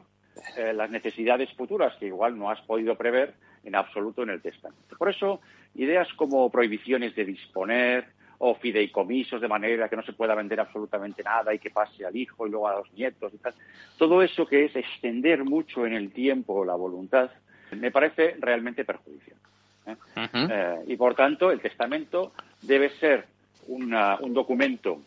[0.55, 4.95] eh, las necesidades futuras que igual no has podido prever en absoluto en el testamento.
[4.97, 5.41] Por eso,
[5.75, 8.05] ideas como prohibiciones de disponer,
[8.39, 12.15] o fideicomisos de manera que no se pueda vender absolutamente nada y que pase al
[12.15, 13.53] hijo y luego a los nietos y tal.
[13.97, 17.29] Todo eso que es extender mucho en el tiempo la voluntad
[17.71, 19.37] me parece realmente perjudicial.
[19.85, 19.95] ¿eh?
[20.15, 22.31] Eh, y por tanto, el testamento
[22.62, 23.26] debe ser
[23.67, 25.02] un documento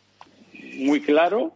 [0.74, 1.52] muy claro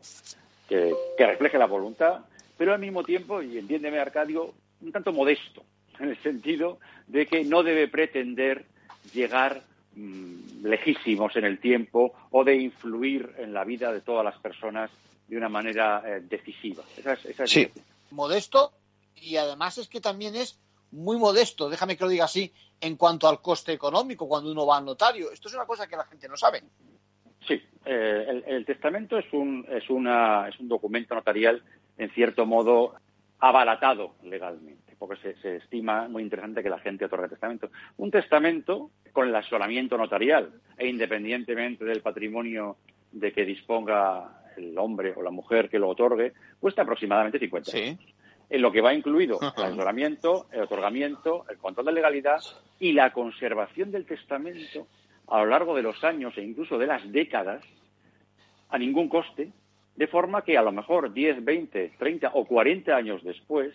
[0.69, 2.21] que, que refleje la voluntad,
[2.57, 5.63] pero al mismo tiempo, y entiéndeme Arcadio, un tanto modesto,
[6.01, 8.65] en el sentido de que no debe pretender
[9.15, 9.63] llegar
[9.97, 14.91] Mm, lejísimos en el tiempo o de influir en la vida de todas las personas
[15.27, 16.85] de una manera eh, decisiva.
[17.47, 17.71] sí,
[18.11, 18.73] modesto
[19.15, 20.59] y además es que también es
[20.93, 24.79] muy modesto, déjame que lo diga así, en cuanto al coste económico cuando uno va
[24.79, 25.31] al notario.
[25.31, 26.63] Esto es una cosa que la gente no sabe.
[27.47, 31.63] Sí, eh, el, testamento es un, es, una, es un documento notarial
[31.97, 32.95] en cierto modo
[33.39, 37.71] abalatado legalmente porque se, estima muy interesante que la gente otorgue testamento.
[37.97, 42.77] Un testamento con el asolamiento notarial e independientemente del patrimonio
[43.13, 47.99] de que disponga el hombre o la mujer que lo otorgue, cuesta aproximadamente 50 euros.
[48.49, 52.41] En lo que va incluido el asesoramiento, el otorgamiento, el control de legalidad
[52.79, 54.87] y la conservación del testamento
[55.29, 57.65] a lo largo de los años e incluso de las décadas
[58.69, 59.51] a ningún coste,
[59.97, 63.75] de forma que a lo mejor 10, 20, 30 o 40 años después,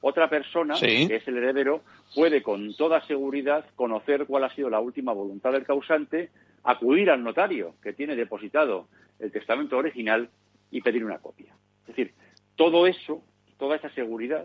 [0.00, 1.82] otra persona, que es el heredero,
[2.14, 6.30] puede con toda seguridad conocer cuál ha sido la última voluntad del causante,
[6.62, 10.28] acudir al notario que tiene depositado el testamento original
[10.70, 11.52] y pedir una copia.
[11.82, 12.14] Es decir,
[12.56, 13.22] todo eso,
[13.58, 14.44] toda esa seguridad.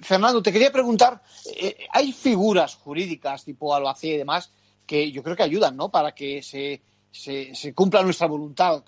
[0.00, 1.20] Fernando, te quería preguntar,
[1.56, 4.52] eh, ¿hay figuras jurídicas tipo albacea y demás
[4.86, 5.90] que yo creo que ayudan, ¿no?
[5.90, 8.84] Para que se, se, cumpla nuestra voluntad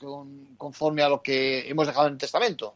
[0.57, 2.75] conforme a lo que hemos dejado en el testamento.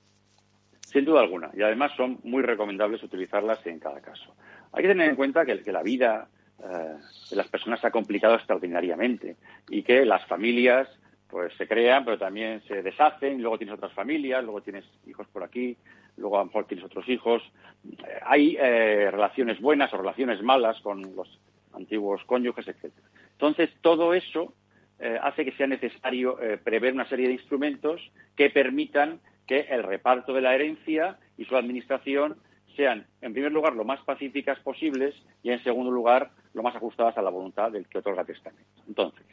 [0.80, 1.50] Sin duda alguna.
[1.56, 4.34] Y además son muy recomendables utilizarlas en cada caso.
[4.72, 6.28] Hay que tener en cuenta que, que la vida
[6.58, 6.96] eh,
[7.30, 9.36] de las personas se ha complicado extraordinariamente
[9.68, 10.88] y que las familias
[11.28, 15.42] pues se crean, pero también se deshacen, luego tienes otras familias, luego tienes hijos por
[15.42, 15.76] aquí,
[16.16, 17.42] luego a lo mejor tienes otros hijos.
[17.84, 21.40] Eh, hay eh, relaciones buenas o relaciones malas con los
[21.72, 23.08] antiguos cónyuges, etcétera.
[23.32, 24.54] Entonces, todo eso
[25.00, 28.00] eh, hace que sea necesario prever una serie de instrumentos
[28.36, 32.36] que permitan que el reparto de la herencia y su administración
[32.76, 37.16] sean, en primer lugar, lo más pacíficas posibles y, en segundo lugar, lo más ajustadas
[37.18, 38.82] a la voluntad del que otorga testamento.
[38.88, 39.26] Entonces,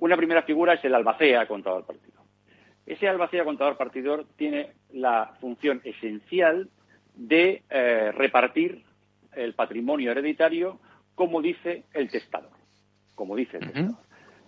[0.00, 2.17] una primera figura es el albacea contador partidor.
[2.88, 6.70] Ese albacea contador partidor tiene la función esencial
[7.14, 8.82] de eh, repartir
[9.36, 10.80] el patrimonio hereditario
[11.14, 12.50] como dice el testador.
[13.14, 13.96] Como dice el testador.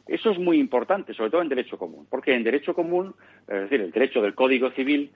[0.06, 3.14] Eso es muy importante, sobre todo en derecho común, porque en derecho común,
[3.46, 5.10] es decir, el derecho del Código Civil,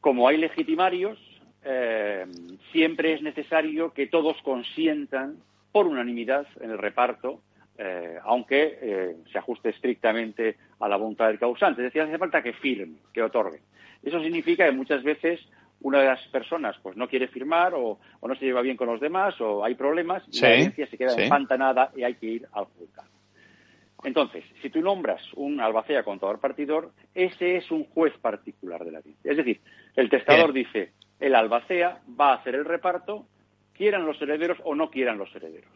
[0.00, 1.18] como hay legitimarios,
[1.64, 2.24] eh,
[2.70, 5.38] siempre es necesario que todos consientan
[5.72, 7.40] por unanimidad en el reparto
[7.76, 11.82] eh, aunque eh, se ajuste estrictamente a la voluntad del causante.
[11.82, 13.60] Es decir, hace falta que firme, que otorgue.
[14.02, 15.40] Eso significa que muchas veces
[15.80, 19.00] una de las personas pues no quiere firmar o, no se lleva bien con los
[19.00, 22.64] demás o hay problemas y la herencia se queda empantanada y hay que ir al
[22.66, 23.08] juzgado.
[24.04, 28.98] Entonces, si tú nombras un albacea contador partidor, ese es un juez particular de la
[28.98, 29.30] herencia.
[29.30, 29.60] Es decir,
[29.96, 33.26] el testador dice, el albacea va a hacer el reparto,
[33.72, 35.72] quieran los herederos o no quieran los herederos.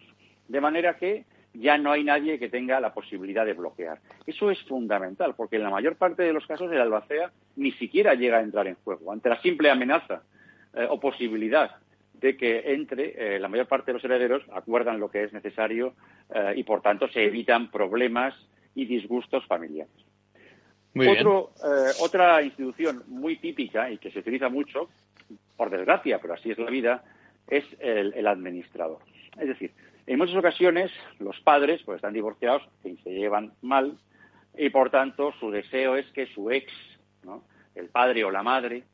[0.47, 1.25] De manera que
[1.59, 3.99] ya no hay nadie que tenga la posibilidad de bloquear.
[4.27, 8.15] Eso es fundamental, porque en la mayor parte de los casos el albacea ni siquiera
[8.15, 9.13] llega a entrar en juego.
[9.13, 10.23] Ante la simple amenaza
[10.75, 11.71] eh, o posibilidad
[12.15, 15.95] de que entre, eh, la mayor parte de los herederos acuerdan lo que es necesario
[16.35, 18.35] eh, y, por tanto, se evitan problemas
[18.75, 19.93] y disgustos familiares.
[22.01, 24.89] otra institución muy típica y que se utiliza mucho,
[25.57, 27.05] por desgracia, pero así es la vida,
[27.49, 28.99] es el administrador.
[29.39, 29.73] Es decir,
[30.09, 33.99] en muchas ocasiones los padres pues están divorciados y se llevan mal
[34.57, 36.73] y por tanto su deseo es que su ex,
[37.75, 38.85] el padre o la madre,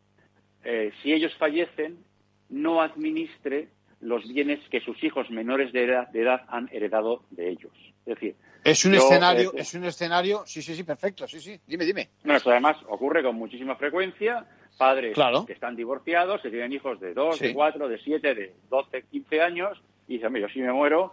[0.64, 2.04] eh, si ellos fallecen,
[2.50, 3.68] no administre
[4.00, 7.72] los bienes que sus hijos menores de edad, han heredado de ellos.
[8.00, 11.58] Es decir, es un escenario, eh, es un escenario, sí, sí, sí, perfecto, sí, sí.
[11.66, 12.10] Dime, dime.
[12.22, 14.44] Bueno, esto además ocurre con muchísima frecuencia.
[14.76, 19.04] Padres que están divorciados, que tienen hijos de dos, de cuatro, de siete, de doce,
[19.08, 21.12] quince años y dice, yo si me muero,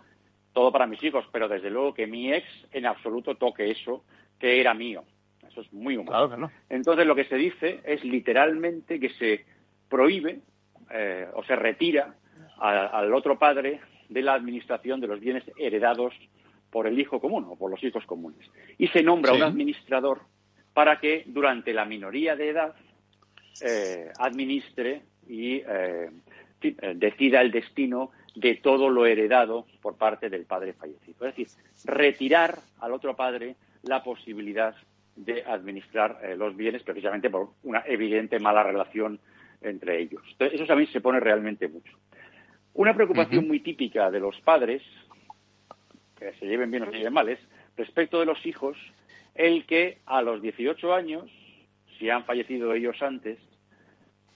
[0.54, 4.04] todo para mis hijos, pero desde luego que mi ex en absoluto toque eso
[4.39, 5.04] que era mío.
[5.47, 6.49] Eso es muy humano.
[6.69, 9.45] Entonces lo que se dice es literalmente que se
[9.89, 10.39] prohíbe
[10.89, 12.15] eh, o se retira
[12.58, 16.13] al otro padre de la administración de los bienes heredados
[16.69, 18.49] por el hijo común o por los hijos comunes.
[18.77, 20.21] Y se nombra un administrador
[20.73, 22.75] para que durante la minoría de edad
[23.62, 26.10] eh, administre y eh,
[26.95, 31.28] decida el destino de todo lo heredado por parte del padre fallecido.
[31.28, 31.48] Es decir,
[31.86, 34.76] retirar al otro padre la posibilidad
[35.15, 39.20] de administrar eh, los bienes precisamente por una evidente mala relación
[39.62, 40.22] entre ellos.
[40.32, 41.98] Entonces, eso también se pone realmente mucho.
[42.74, 44.82] Una preocupación muy típica de los padres,
[46.17, 47.39] que se lleven bien o se lleven mal, es
[47.76, 48.78] respecto de los hijos,
[49.36, 51.30] el que a los 18 años,
[52.00, 53.38] si han fallecido ellos antes,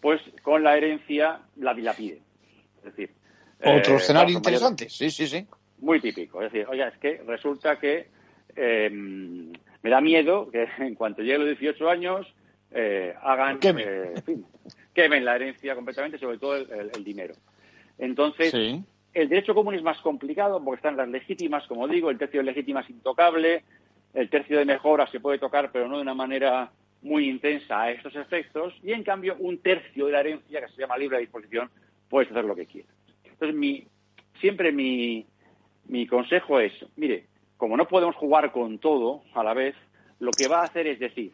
[0.01, 2.19] pues con la herencia la dilapiden.
[2.79, 3.11] Es decir,
[3.63, 5.45] otro eh, escenario interesante, sí, sí, sí.
[5.79, 6.41] Muy típico.
[6.41, 8.07] Es decir, oye, es que resulta que
[8.55, 12.27] eh, me da miedo que en cuanto llegue los 18 años
[12.71, 13.59] eh, hagan.
[13.59, 15.25] Quemen.
[15.25, 17.35] la herencia completamente, sobre todo el, dinero.
[17.97, 18.53] Entonces,
[19.13, 22.45] el derecho común es más complicado porque están las legítimas, como digo, el tercio de
[22.45, 23.63] legítima es intocable,
[24.13, 27.91] el tercio de mejora se puede tocar, pero no de una manera muy intensa a
[27.91, 31.69] estos efectos, y en cambio un tercio de la herencia, que se llama libre disposición,
[32.09, 32.94] puedes hacer lo que quieras.
[33.35, 33.85] Entonces, mi,
[34.39, 35.25] siempre mi,
[35.87, 37.25] mi consejo es, mire,
[37.57, 39.75] como no podemos jugar con todo a la vez,
[40.19, 41.33] lo que va a hacer es decir,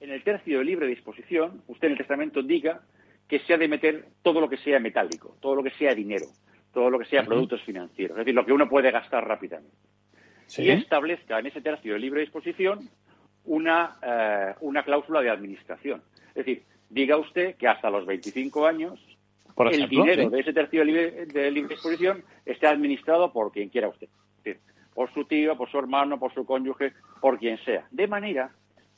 [0.00, 2.82] en el tercio de libre disposición, usted en el testamento diga
[3.26, 6.26] que se ha de meter todo lo que sea metálico, todo lo que sea dinero,
[6.72, 9.76] todo lo que sea productos financieros, es decir, lo que uno puede gastar rápidamente.
[10.56, 12.88] Y establezca en ese tercio de libre disposición
[13.44, 16.02] una, eh, una cláusula de administración.
[16.28, 18.98] Es decir, diga usted que hasta los 25 años
[19.66, 24.08] el dinero de ese tercio de libre, disposición esté administrado por quien quiera usted.
[24.94, 27.86] Por su tío, por su hermano, por su cónyuge, por quien sea.
[27.90, 28.50] De manera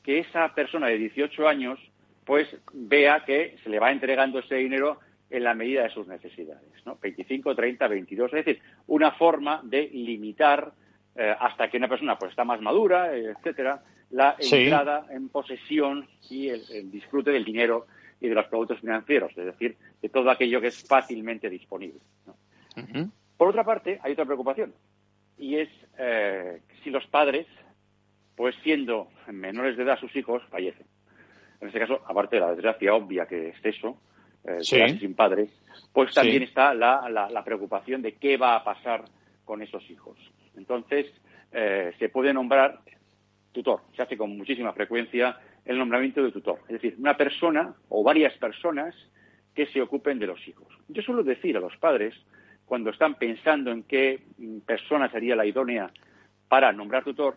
[0.03, 1.79] que esa persona de 18 años
[2.25, 4.99] pues vea que se le va entregando ese dinero
[5.29, 6.97] en la medida de sus necesidades, ¿no?
[7.01, 10.73] 25, 30, 22, es decir, una forma de limitar
[11.15, 13.81] eh, hasta que una persona pues está más madura, etcétera,
[14.11, 17.87] la entrada en posesión y el, disfrute del dinero
[18.21, 21.99] y de los productos financieros, es decir, de todo aquello que es fácilmente disponible.
[23.35, 24.73] Por otra parte, hay otra preocupación,
[25.37, 27.47] y es eh, si los padres,
[28.35, 30.85] pues siendo menores de edad sus hijos, fallecen.
[31.59, 33.97] En este caso, aparte de la desgracia obvia que es eso,
[34.43, 35.49] eh, sin padres,
[35.91, 39.03] pues también está la, la, preocupación de qué va a pasar
[39.45, 40.17] con esos hijos.
[40.55, 41.07] Entonces,
[41.51, 42.79] eh, se puede nombrar
[43.51, 43.81] tutor.
[43.95, 45.37] Se hace con muchísima frecuencia
[45.71, 46.59] el nombramiento de tutor.
[46.67, 48.95] Es decir, una persona o varias personas
[49.55, 50.67] que se ocupen de los hijos.
[50.87, 52.15] Yo suelo decir a los padres,
[52.65, 54.23] cuando están pensando en qué
[54.65, 55.91] persona sería la idónea
[56.47, 57.35] para nombrar tutor,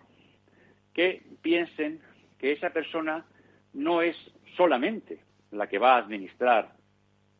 [0.92, 2.00] que piensen
[2.38, 3.24] que esa persona
[3.72, 4.16] no es
[4.56, 5.18] solamente
[5.50, 6.72] la que va a administrar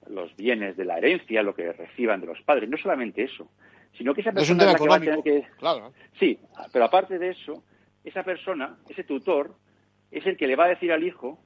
[0.09, 3.49] los bienes de la herencia, lo que reciban de los padres, no solamente eso,
[3.97, 5.47] sino que esa persona es, la que va a tener que...
[6.19, 6.39] Sí,
[6.73, 7.63] pero aparte de eso,
[8.03, 9.55] esa persona, ese tutor,
[10.15, 11.39] es el que le va a decir al hijo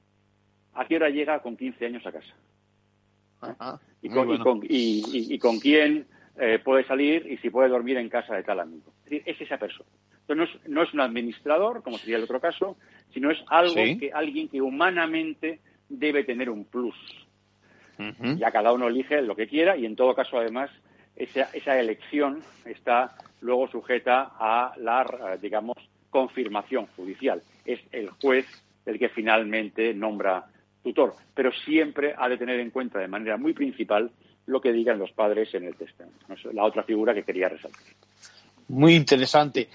[0.73, 2.35] a qué hora llega con 15 años a casa.
[4.01, 6.07] y, con, quién
[6.37, 8.93] eh, puede salir y si puede dormir en casa de tal amigo.
[9.05, 9.89] Es, decir, es esa persona.
[10.27, 12.77] Entonces no es, un administrador, como sería el otro caso,
[13.11, 15.59] sino es algo que alguien que humanamente
[15.89, 16.95] debe tener un plus.
[18.37, 20.69] Ya cada uno elige lo que quiera y en todo caso, además,
[21.17, 25.75] esa, esa elección está luego sujeta a la, digamos,
[26.09, 27.41] confirmación judicial.
[27.73, 28.45] Es el juez
[28.85, 30.47] el que finalmente nombra
[30.83, 34.11] tutor, pero siempre ha de tener en cuenta de manera muy principal
[34.47, 36.33] lo que digan los padres en el testamento.
[36.33, 37.81] Es la otra figura que quería resaltar.
[38.69, 39.69] Muy interesante.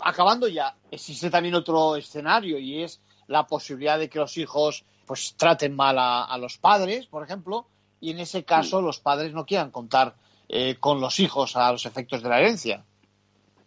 [0.00, 5.34] Acabando ya, existe también otro escenario y es la posibilidad de que los hijos pues
[5.36, 7.66] traten mal a, los padres, por ejemplo,
[8.00, 10.14] y en ese caso los padres no quieran contar
[10.48, 12.84] eh, con los hijos a los efectos de la herencia.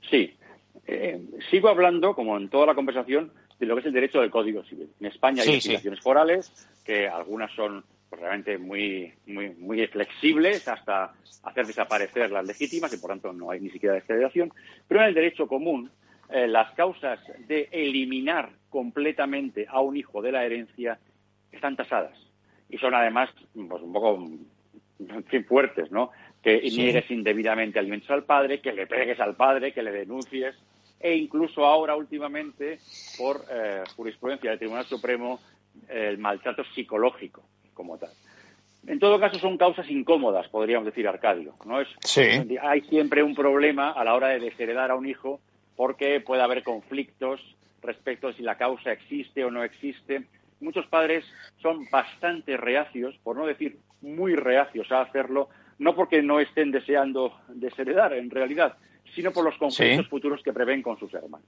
[0.10, 0.36] Sí,
[0.86, 4.32] eh, sigo hablando, como en toda la conversación, de lo que es el derecho del
[4.32, 4.90] Código Civil.
[5.00, 6.52] En España hay legislaciones forales,
[6.86, 12.98] que algunas son pues, realmente muy, muy, muy flexibles hasta hacer desaparecer las legítimas y
[12.98, 14.52] por tanto no hay ni siquiera desfederación.
[14.88, 15.92] Pero en el derecho común,
[16.30, 21.00] eh, las causas de eliminar completamente a un hijo de la herencia
[21.52, 22.18] están tasadas
[22.70, 24.30] y son además pues, un poco
[25.48, 26.12] fuertes, ¿no?
[26.42, 30.56] Que niegues indebidamente alimentos al padre, que le pegues al padre, que le denuncies,
[31.00, 32.80] e incluso ahora últimamente
[33.18, 35.40] por eh, jurisprudencia del Tribunal Supremo
[35.88, 37.44] el maltrato psicológico
[37.74, 38.10] como tal.
[38.88, 41.54] En todo caso son causas incómodas, podríamos decir, Arcadio.
[41.66, 41.82] ¿no?
[41.82, 41.88] Es,
[42.62, 45.40] Hay siempre un problema a la hora de desheredar a un hijo
[45.76, 47.42] porque puede haber conflictos
[47.82, 50.24] respecto a si la causa existe o no existe.
[50.60, 51.26] Muchos padres
[51.62, 57.34] son bastante reacios, por no decir muy reacios a hacerlo, no porque no estén deseando
[57.48, 58.78] desheredar en realidad,
[59.16, 61.48] sino por los conflictos futuros que prevén con sus hermanos.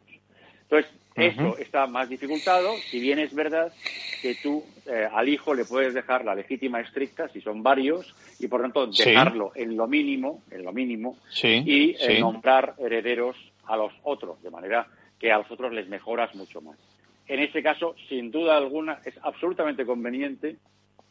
[0.64, 3.74] Entonces, eso está más dificultado, si bien es verdad
[4.22, 8.48] que tú eh, al hijo le puedes dejar la legítima estricta, si son varios, y
[8.48, 13.36] por tanto dejarlo en lo mínimo, en lo mínimo, y eh, nombrar herederos
[13.66, 14.88] a los otros, de manera
[15.20, 16.78] que a los otros les mejoras mucho más.
[17.28, 20.56] En este caso, sin duda alguna, es absolutamente conveniente,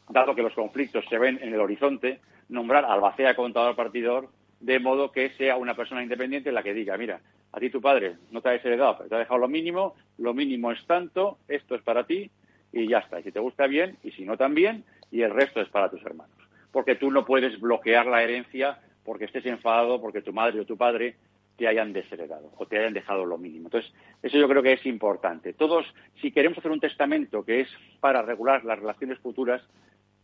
[0.09, 4.29] dado que los conflictos se ven en el horizonte, nombrar albacea contador partidor
[4.61, 7.19] de modo que sea una persona independiente la que diga, mira,
[7.51, 10.33] a ti tu padre no te ha desheredado, pero te ha dejado lo mínimo, lo
[10.33, 12.31] mínimo es tanto, esto es para ti
[12.71, 13.19] y ya está.
[13.19, 16.01] Y si te gusta bien y si no también, y el resto es para tus
[16.05, 16.35] hermanos.
[16.71, 20.77] Porque tú no puedes bloquear la herencia porque estés enfadado porque tu madre o tu
[20.77, 21.15] padre
[21.57, 23.67] te hayan desheredado o te hayan dejado lo mínimo.
[23.67, 23.91] Entonces,
[24.21, 25.53] eso yo creo que es importante.
[25.53, 25.85] Todos,
[26.21, 27.67] si queremos hacer un testamento que es
[27.99, 29.61] para regular las relaciones futuras,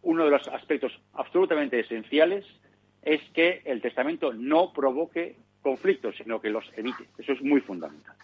[0.03, 2.45] uno de los aspectos absolutamente esenciales
[3.01, 7.07] es que el testamento no provoque conflictos, sino que los evite.
[7.17, 8.15] Eso es muy fundamental.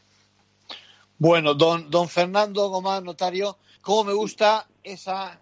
[1.18, 5.40] Bueno, don, don Fernando Gómez, notario, cómo me gusta esa,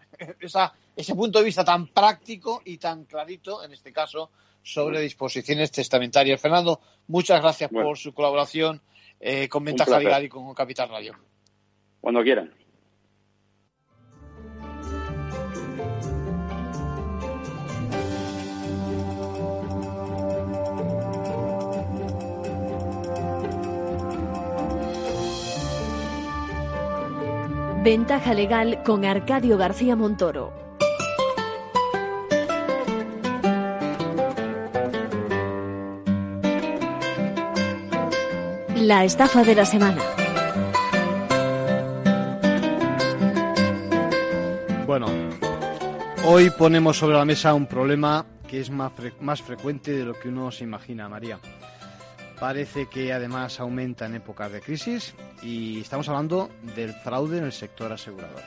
[0.95, 4.31] ese punto de vista tan práctico y tan clarito, en este caso,
[4.63, 6.39] sobre disposiciones testamentarias.
[6.39, 8.81] Fernando, muchas gracias por su colaboración
[9.19, 11.15] eh, con Ventaja Legal y con Capital Radio.
[11.99, 12.51] Cuando quieran.
[27.83, 30.53] Ventaja legal con Arcadio García Montoro.
[38.75, 39.99] La estafa de la semana.
[44.85, 45.07] Bueno,
[46.25, 50.29] hoy ponemos sobre la mesa un problema que es más, más frecuente de lo que
[50.29, 51.39] uno se imagina, María.
[52.41, 55.13] Parece que además aumenta en épocas de crisis
[55.43, 58.41] y estamos hablando del fraude en el sector asegurador.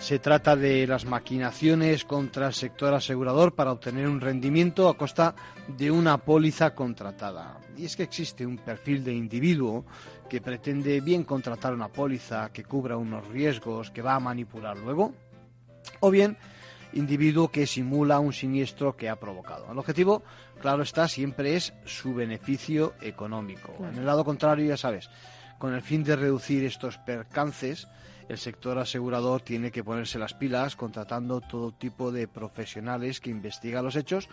[0.00, 5.34] Se trata de las maquinaciones contra el sector asegurador para obtener un rendimiento a costa
[5.68, 7.58] de una póliza contratada.
[7.76, 9.84] Y es que existe un perfil de individuo
[10.26, 15.12] que pretende bien contratar una póliza que cubra unos riesgos que va a manipular luego,
[16.00, 16.38] o bien
[16.94, 19.70] individuo que simula un siniestro que ha provocado.
[19.70, 20.22] El objetivo,
[20.60, 23.74] claro está, siempre es su beneficio económico.
[23.80, 25.10] En el lado contrario, ya sabes,
[25.58, 27.88] con el fin de reducir estos percances,
[28.28, 33.84] el sector asegurador tiene que ponerse las pilas contratando todo tipo de profesionales que investigan
[33.84, 34.28] los hechos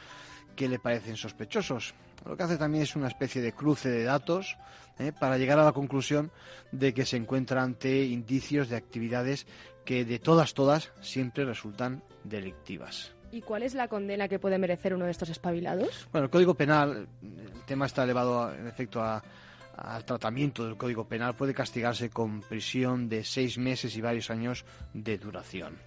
[0.55, 1.93] que le parecen sospechosos.
[2.25, 4.57] Lo que hace también es una especie de cruce de datos
[4.99, 5.11] ¿eh?
[5.17, 6.31] para llegar a la conclusión
[6.71, 9.47] de que se encuentra ante indicios de actividades
[9.85, 13.13] que de todas, todas, siempre resultan delictivas.
[13.31, 16.07] ¿Y cuál es la condena que puede merecer uno de estos espabilados?
[16.11, 21.35] Bueno, el Código Penal, el tema está elevado en efecto al tratamiento del Código Penal,
[21.35, 25.77] puede castigarse con prisión de seis meses y varios años de duración.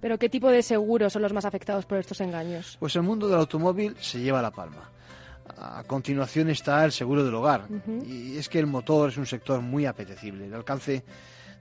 [0.00, 2.76] ¿Pero qué tipo de seguros son los más afectados por estos engaños?
[2.80, 4.90] Pues el mundo del automóvil se lleva la palma.
[5.58, 7.66] A continuación está el seguro del hogar.
[8.06, 10.46] Y es que el motor es un sector muy apetecible.
[10.46, 11.04] El alcance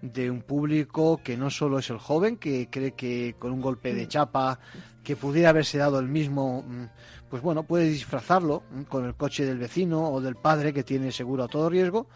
[0.02, 3.94] de un público que no solo es el joven, que cree que con un golpe
[3.94, 4.60] de chapa
[5.04, 6.86] que pudiera haberse dado el mismo, mm,
[7.30, 11.12] pues bueno, puede disfrazarlo mm, con el coche del vecino o del padre que tiene
[11.12, 12.08] seguro a todo riesgo,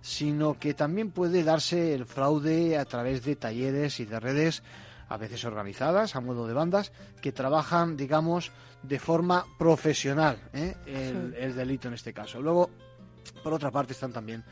[0.00, 4.62] sino que también puede darse el fraude a través de talleres y de redes
[5.08, 8.52] a veces organizadas, a modo de bandas, que trabajan, digamos,
[8.82, 10.74] de forma profesional ¿eh?
[10.86, 12.40] el, el delito en este caso.
[12.40, 12.70] Luego,
[13.42, 14.44] por otra parte, están también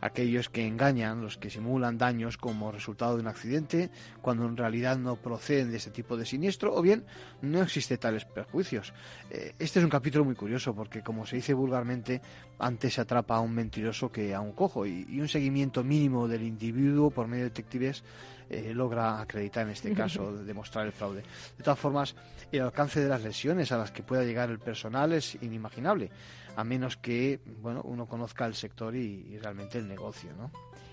[0.00, 3.90] aquellos que engañan, los que simulan daños como resultado de un accidente,
[4.20, 7.04] cuando en realidad no proceden de ese tipo de siniestro, o bien
[7.42, 8.92] no existe tales perjuicios.
[9.30, 12.20] Eh, este es un capítulo muy curioso porque, como se dice vulgarmente,
[12.58, 16.42] antes se atrapa a un mentiroso que a un cojo, y, un seguimiento mínimo del
[16.42, 18.04] individuo por medio de detectives
[18.50, 21.22] eh, logra acreditar en este caso, demostrar el fraude.
[21.56, 22.14] De todas formas,
[22.52, 26.10] el alcance de las lesiones a las que pueda llegar el personal es inimaginable
[26.56, 30.50] a menos que bueno uno conozca el sector y, realmente el negocio, ¿no?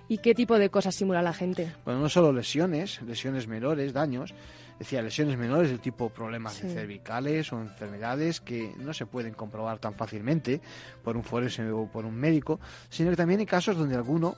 [0.08, 1.74] ¿Y qué tipo de cosas simula la gente?
[1.86, 4.34] Bueno, no solo lesiones, lesiones menores, daños,
[4.82, 9.94] decía lesiones menores del tipo problemas cervicales o enfermedades que no se pueden comprobar tan
[9.94, 10.60] fácilmente
[11.04, 12.60] por un forense o por un médico,
[12.90, 14.36] sino que también hay casos donde alguno,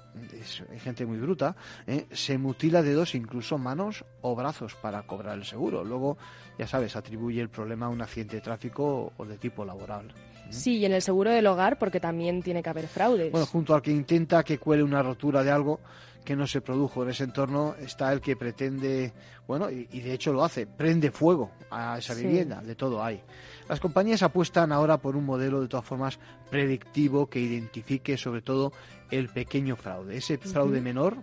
[0.69, 1.55] hay gente muy bruta,
[1.87, 2.07] ¿eh?
[2.11, 5.85] se mutila dedos, incluso manos o brazos para cobrar el seguro.
[5.85, 6.17] Luego,
[6.59, 10.13] ya sabes, atribuye el problema a un accidente de tráfico o de tipo laboral.
[10.49, 13.31] Sí, y en el seguro del hogar porque también tiene que haber fraudes.
[13.31, 15.79] Bueno, junto al que intenta que cuele una rotura de algo
[16.23, 19.13] que no se produjo en ese entorno está el que pretende,
[19.45, 23.21] bueno, y, de hecho lo hace, prende fuego a esa vivienda, de todo hay.
[23.67, 26.19] Las compañías apuestan ahora por un modelo de todas formas
[26.49, 28.71] predictivo que identifique sobre todo
[29.11, 31.17] el pequeño fraude, ese fraude menor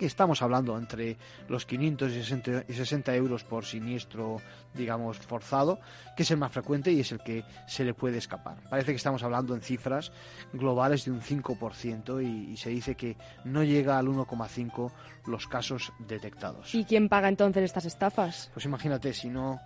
[0.00, 2.10] que estamos hablando entre los 500
[2.68, 4.38] y 60 euros por siniestro,
[4.72, 5.78] digamos, forzado,
[6.16, 8.56] que es el más frecuente y es el que se le puede escapar.
[8.70, 10.10] Parece que estamos hablando en cifras
[10.54, 14.90] globales de un 5% y, y se dice que no llega al 1,5%
[15.26, 16.74] los casos detectados.
[16.74, 18.50] ¿Y quién paga entonces estas estafas?
[18.54, 19.60] Pues imagínate, si no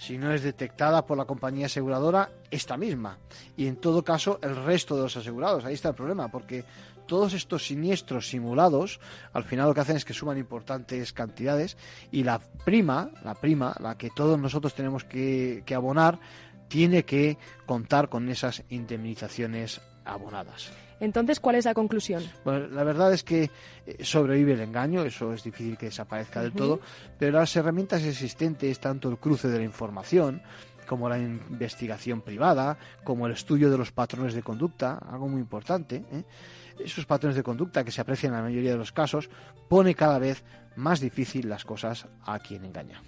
[0.00, 3.18] si no es detectada por la compañía aseguradora, esta misma.
[3.54, 5.66] Y en todo caso, el resto de los asegurados.
[5.66, 6.64] Ahí está el problema, porque
[7.10, 9.00] todos estos siniestros simulados,
[9.32, 11.76] al final lo que hacen es que suman importantes cantidades
[12.12, 16.20] y la prima, la prima, la que todos nosotros tenemos que, abonar,
[16.68, 17.36] tiene que
[17.66, 20.70] contar con esas indemnizaciones abonadas.
[21.00, 22.22] Entonces, ¿cuál es la conclusión?
[22.44, 23.50] Bueno, la verdad es que
[23.86, 26.78] eh, sobrevive el engaño, eso es difícil que desaparezca del todo,
[27.18, 30.42] pero las herramientas existentes, tanto el cruce de la información,
[30.90, 36.02] como la investigación privada, como el estudio de los patrones de conducta, algo muy importante,
[36.10, 36.24] ¿eh?
[36.84, 39.30] Esos patrones de conducta que se aprecian en la mayoría de los casos,
[39.68, 40.44] pone cada vez
[40.76, 43.02] más difícil las cosas a quien engaña.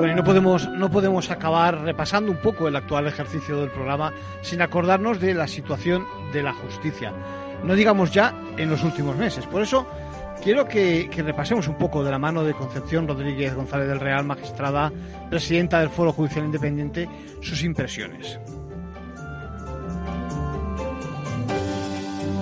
[0.00, 4.14] Bueno, y no podemos, no podemos acabar repasando un poco el actual ejercicio del programa
[4.40, 7.12] sin acordarnos de la situación de la justicia
[7.64, 9.46] no digamos ya en los últimos meses.
[9.46, 9.86] Por eso
[10.42, 14.92] quiero que, repasemos un poco de la mano de Concepción Rodríguez González del Real, magistrada,
[15.28, 17.08] presidenta del Foro Judicial Independiente,
[17.40, 18.38] sus impresiones.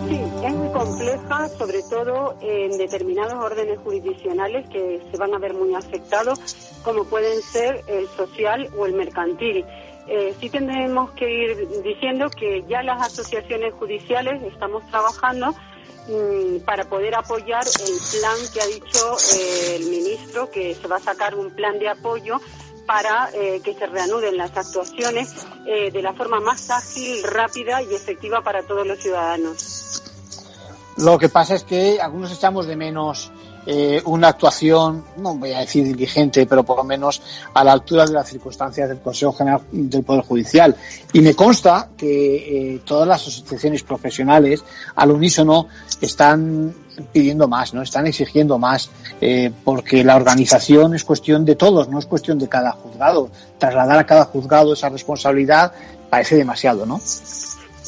[0.08, 5.54] Sí, es muy compleja, sobre todo en determinados órdenes jurisdiccionales que se van a ver
[5.54, 9.64] muy afectados, como pueden ser el social o el mercantil.
[10.10, 15.54] Eh, sí tendremos que ir diciendo que ya las asociaciones judiciales estamos trabajando
[16.08, 20.96] mm, para poder apoyar el plan que ha dicho eh, el ministro, que se va
[20.96, 22.40] a sacar un plan de apoyo
[22.86, 28.40] para eh, que se reanuden las actuaciones de la forma más ágil, rápida y efectiva
[28.40, 30.02] para todos los ciudadanos.
[30.96, 33.30] Lo que pasa es que algunos echamos de menos
[33.70, 37.20] eh, una actuación, no voy a decir diligente, pero por lo menos
[37.52, 40.74] a la altura de las circunstancias del Consejo General del Poder Judicial.
[41.12, 44.64] Y me consta que eh, todas las asociaciones profesionales
[44.94, 45.68] al unísono
[46.00, 46.74] están
[47.12, 48.88] pidiendo más, no están exigiendo más,
[49.20, 53.28] eh, porque la organización es cuestión de todos, no es cuestión de cada juzgado.
[53.58, 55.74] Trasladar a cada juzgado esa responsabilidad
[56.08, 57.02] parece demasiado, ¿no?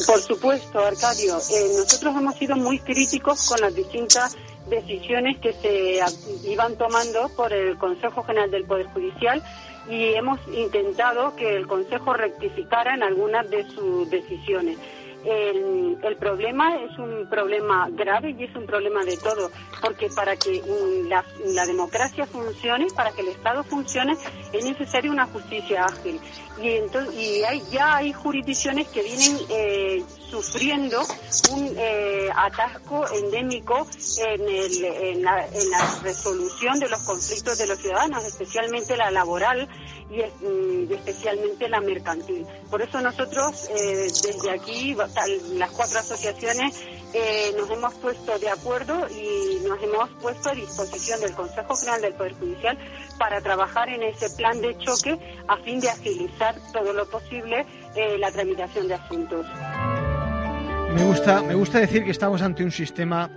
[0.07, 1.39] Por supuesto, Arcadio.
[1.39, 4.37] Eh, nosotros hemos sido muy críticos con las distintas
[4.69, 6.01] decisiones que se
[6.49, 9.43] iban tomando por el Consejo General del Poder Judicial
[9.89, 14.79] y hemos intentado que el Consejo rectificara en algunas de sus decisiones.
[15.25, 19.51] El, el, problema es un problema grave y es un problema de todo,
[19.83, 20.63] porque para que
[21.09, 24.17] la, la, democracia funcione, para que el Estado funcione,
[24.53, 26.19] es necesaria una justicia ágil.
[26.63, 31.03] Y, entonces, y hay, ya hay jurisdicciones que vienen eh, sufriendo
[31.53, 33.87] un eh, atasco endémico
[34.19, 39.11] en, el, en, la, en la resolución de los conflictos de los ciudadanos, especialmente la
[39.11, 39.69] laboral
[40.11, 42.47] y, y, especialmente la mercantil.
[42.71, 44.95] Por eso nosotros eh, desde aquí,
[45.55, 46.81] las cuatro asociaciones,
[47.13, 52.03] eh, nos hemos puesto de acuerdo y nos hemos puesto a disposición del Consejo General
[52.03, 52.79] del Poder Judicial
[53.19, 58.17] para trabajar en ese plan de choque a fin de agilizar todo lo posible eh,
[58.19, 59.47] la tramitación de asuntos.
[60.95, 63.31] Me gusta, me gusta decir que estamos ante un sistema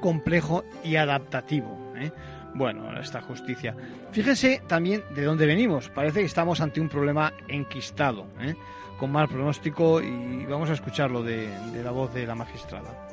[0.00, 1.92] complejo y adaptativo.
[1.96, 2.10] ¿eh?
[2.54, 3.74] Bueno, esta justicia.
[4.12, 5.88] Fíjese también de dónde venimos.
[5.88, 8.54] Parece que estamos ante un problema enquistado, ¿eh?
[8.98, 13.08] Con mal pronóstico, y vamos a escucharlo de, de la voz de la magistrada.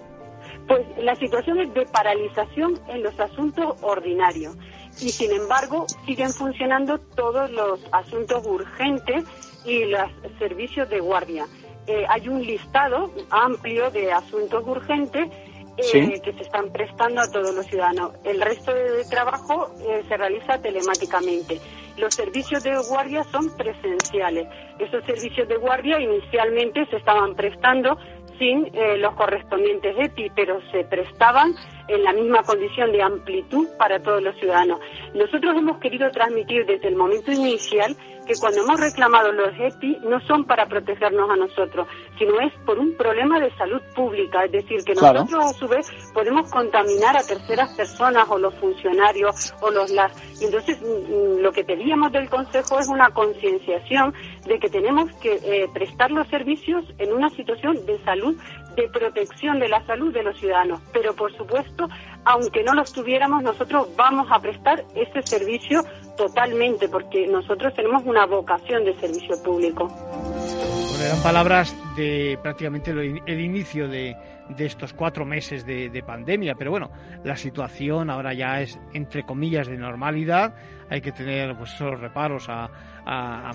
[0.68, 4.56] Pues la situación es de paralización en los asuntos ordinarios
[5.02, 9.24] y sin embargo siguen funcionando todos los asuntos urgentes
[9.66, 10.10] y los
[10.40, 11.46] servicios de guardia.
[11.88, 15.30] Eh, hay un listado amplio de asuntos urgentes
[15.78, 18.12] eh, que se están prestando a todos los ciudadanos.
[18.24, 21.60] El resto de trabajo eh, se realiza telemáticamente.
[21.98, 24.48] Los servicios de guardia son presenciales.
[24.80, 27.98] Esos servicios de guardia inicialmente se estaban prestando
[28.40, 31.54] sin eh, los correspondientes EPI, pero se prestaban
[31.94, 34.80] en la misma condición de amplitud para todos los ciudadanos.
[35.14, 40.20] Nosotros hemos querido transmitir desde el momento inicial que cuando hemos reclamado los EPI no
[40.22, 41.88] son para protegernos a nosotros,
[42.18, 45.46] sino es por un problema de salud pública, es decir, que nosotros claro.
[45.46, 50.12] a su vez podemos contaminar a terceras personas o los funcionarios o los las.
[50.42, 54.14] Y entonces mm, mm, lo que pedíamos del Consejo es una concienciación
[54.46, 58.38] de que tenemos que eh, prestar los servicios en una situación de salud,
[58.76, 60.80] de protección de la salud de los ciudadanos.
[60.94, 61.88] Pero por supuesto,
[62.26, 65.84] aunque no los tuviéramos, nosotros vamos a prestar ese servicio
[66.18, 69.88] totalmente, porque nosotros tenemos una vocación de servicio público.
[69.88, 74.16] Bueno, eran palabras de prácticamente el inicio de,
[74.58, 76.92] estos cuatro meses de, de, pandemia, pero bueno,
[77.24, 80.54] la situación ahora ya es entre comillas de normalidad,
[80.92, 82.70] hay que tener pues esos reparos a,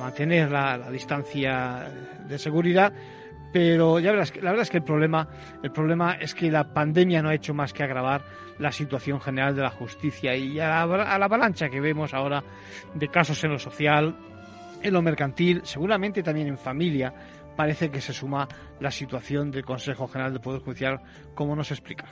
[0.01, 1.87] mantener la, distancia
[2.27, 2.93] de seguridad,
[3.57, 5.27] pero ya verás, la verdad es que el problema,
[5.63, 8.21] el problema es que la pandemia no ha hecho más que agravar
[8.59, 12.45] la situación general de la justicia y a a la avalancha que vemos ahora
[12.93, 14.15] de casos en lo social,
[14.83, 17.15] en lo mercantil, seguramente también en familia,
[17.57, 18.47] parece que se suma
[18.79, 21.01] la situación del Consejo General del Poder Judicial,
[21.35, 22.05] como nos explica.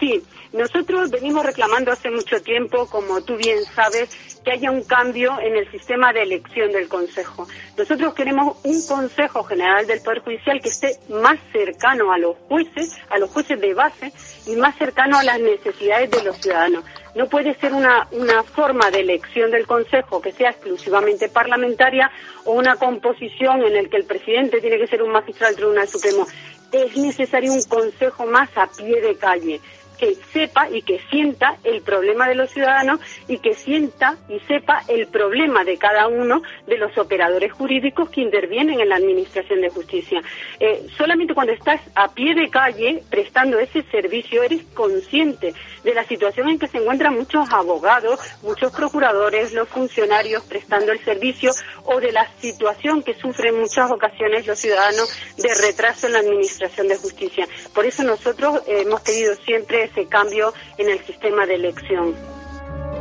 [0.00, 0.24] Sí,
[0.54, 4.08] nosotros venimos reclamando hace mucho tiempo, como tú bien sabes,
[4.42, 7.46] que haya un cambio en el sistema de elección del Consejo.
[7.76, 12.96] Nosotros queremos un Consejo General del Poder Judicial que esté más cercano a los jueces,
[13.10, 14.10] a los jueces de base
[14.46, 16.82] y más cercano a las necesidades de los ciudadanos.
[17.14, 22.10] No puede ser una, una forma de elección del Consejo que sea exclusivamente parlamentaria
[22.46, 25.88] o una composición en la que el presidente tiene que ser un magistrado del Tribunal
[25.88, 26.26] Supremo.
[26.72, 29.60] Es necesario un Consejo más a pie de calle
[30.00, 34.82] que sepa y que sienta el problema de los ciudadanos y que sienta y sepa
[34.88, 39.68] el problema de cada uno de los operadores jurídicos que intervienen en la Administración de
[39.68, 40.22] Justicia.
[40.58, 45.52] Eh, solamente cuando estás a pie de calle prestando ese servicio eres consciente
[45.84, 51.04] de la situación en que se encuentran muchos abogados, muchos procuradores, los funcionarios prestando el
[51.04, 51.50] servicio
[51.84, 56.20] o de la situación que sufren en muchas ocasiones los ciudadanos de retraso en la
[56.20, 57.46] Administración de Justicia.
[57.74, 62.14] Por eso nosotros hemos pedido siempre ese cambio en el sistema de elección.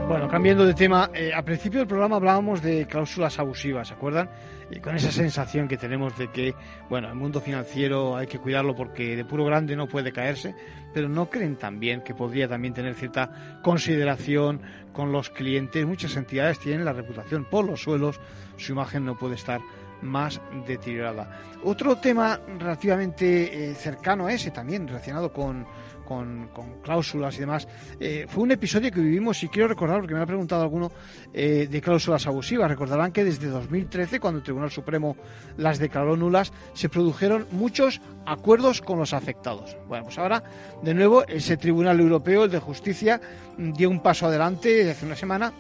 [0.10, 4.28] Bueno, cambiando de tema, eh, al principio del programa hablábamos de cláusulas abusivas, ¿se acuerdan?
[4.72, 6.56] Y con esa sensación que tenemos de que,
[6.90, 10.56] bueno, el mundo financiero hay que cuidarlo porque de puro grande no puede caerse,
[10.96, 14.62] pero no creen también que podría también tener cierta consideración
[14.94, 15.86] con los clientes.
[15.86, 18.20] Muchas entidades tienen la reputación por los suelos,
[18.58, 19.62] su imagen no puede estar
[20.02, 21.40] más deteriorada.
[21.64, 25.68] Otro tema relativamente eh, cercano a ese también, relacionado con
[26.10, 26.50] con,
[26.82, 27.68] cláusulas y demás.
[28.00, 30.92] Eh, fue un episodio que vivimos, y quiero recordar, porque me ha preguntado alguno,
[31.32, 32.68] eh, de cláusulas abusivas.
[32.68, 35.16] Recordarán que desde 2013, cuando el Tribunal Supremo
[35.58, 39.78] las declaró nulas, se produjeron muchos acuerdos con los afectados.
[39.88, 40.44] Bueno, pues ahora,
[40.82, 43.22] de nuevo, ese Tribunal Europeo, el de Justicia,
[43.58, 45.54] dio un paso adelante hace una semana,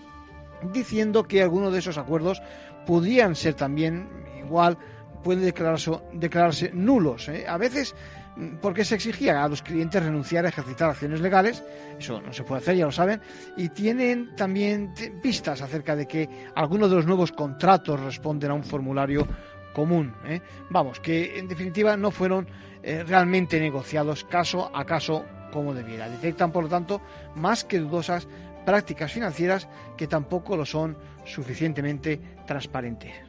[0.73, 2.41] diciendo que algunos de esos acuerdos
[2.87, 4.09] podrían ser también
[4.43, 4.77] igual
[5.23, 7.29] pueden declararse, nulos.
[7.29, 7.45] ¿eh?
[7.47, 7.93] A veces
[8.61, 11.63] porque se exigía a los clientes renunciar a ejercitar acciones legales,
[11.97, 13.21] eso no se puede hacer, ya lo saben,
[13.57, 18.63] y tienen también pistas acerca de que algunos de los nuevos contratos responden a un
[18.63, 19.27] formulario
[19.73, 20.13] común.
[20.25, 20.41] ¿eh?
[20.69, 22.47] Vamos, que en definitiva no fueron
[22.83, 26.09] eh, realmente negociados caso a caso como debiera.
[26.09, 27.01] Detectan, por lo tanto,
[27.35, 28.27] más que dudosas
[28.65, 29.67] prácticas financieras
[29.97, 33.28] que tampoco lo son suficientemente transparentes.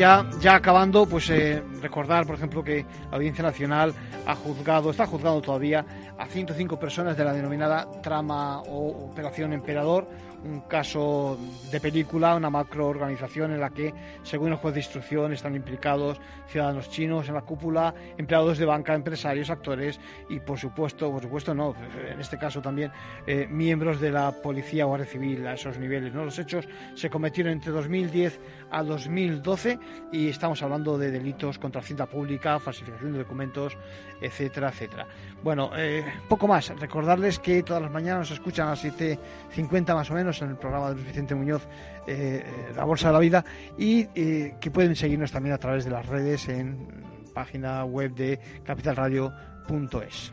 [0.00, 3.94] Ya, ya acabando, pues eh, recordar, por ejemplo, que la Audiencia Nacional
[4.26, 5.84] ha juzgado, está juzgando todavía
[6.18, 10.06] a 105 personas de la denominada trama o operación Emperador,
[10.44, 11.38] un caso
[11.70, 16.90] de película, una macroorganización en la que, según el juez de instrucción, están implicados ciudadanos
[16.90, 21.74] chinos en la cúpula, empleados de banca, empresarios, actores y, por supuesto, por supuesto no,
[22.10, 22.90] en este caso también
[23.26, 26.12] eh, miembros de la policía o guardia civil a esos niveles.
[26.14, 26.24] ¿no?
[26.24, 29.78] Los hechos se cometieron entre 2010 a 2012
[30.12, 33.76] y estamos hablando de delitos contra Hacienda Pública, falsificación de documentos,
[34.20, 35.06] etcétera, etcétera.
[35.42, 36.68] Bueno, eh, poco más.
[36.78, 40.56] Recordarles que todas las mañanas nos escuchan a las 7.50 más o menos en el
[40.56, 41.66] programa de Luis Vicente Muñoz,
[42.06, 43.44] eh, eh, La Bolsa de la Vida,
[43.78, 46.88] y que pueden seguirnos también a través de las redes en
[47.34, 50.32] página web de capitalradio.es.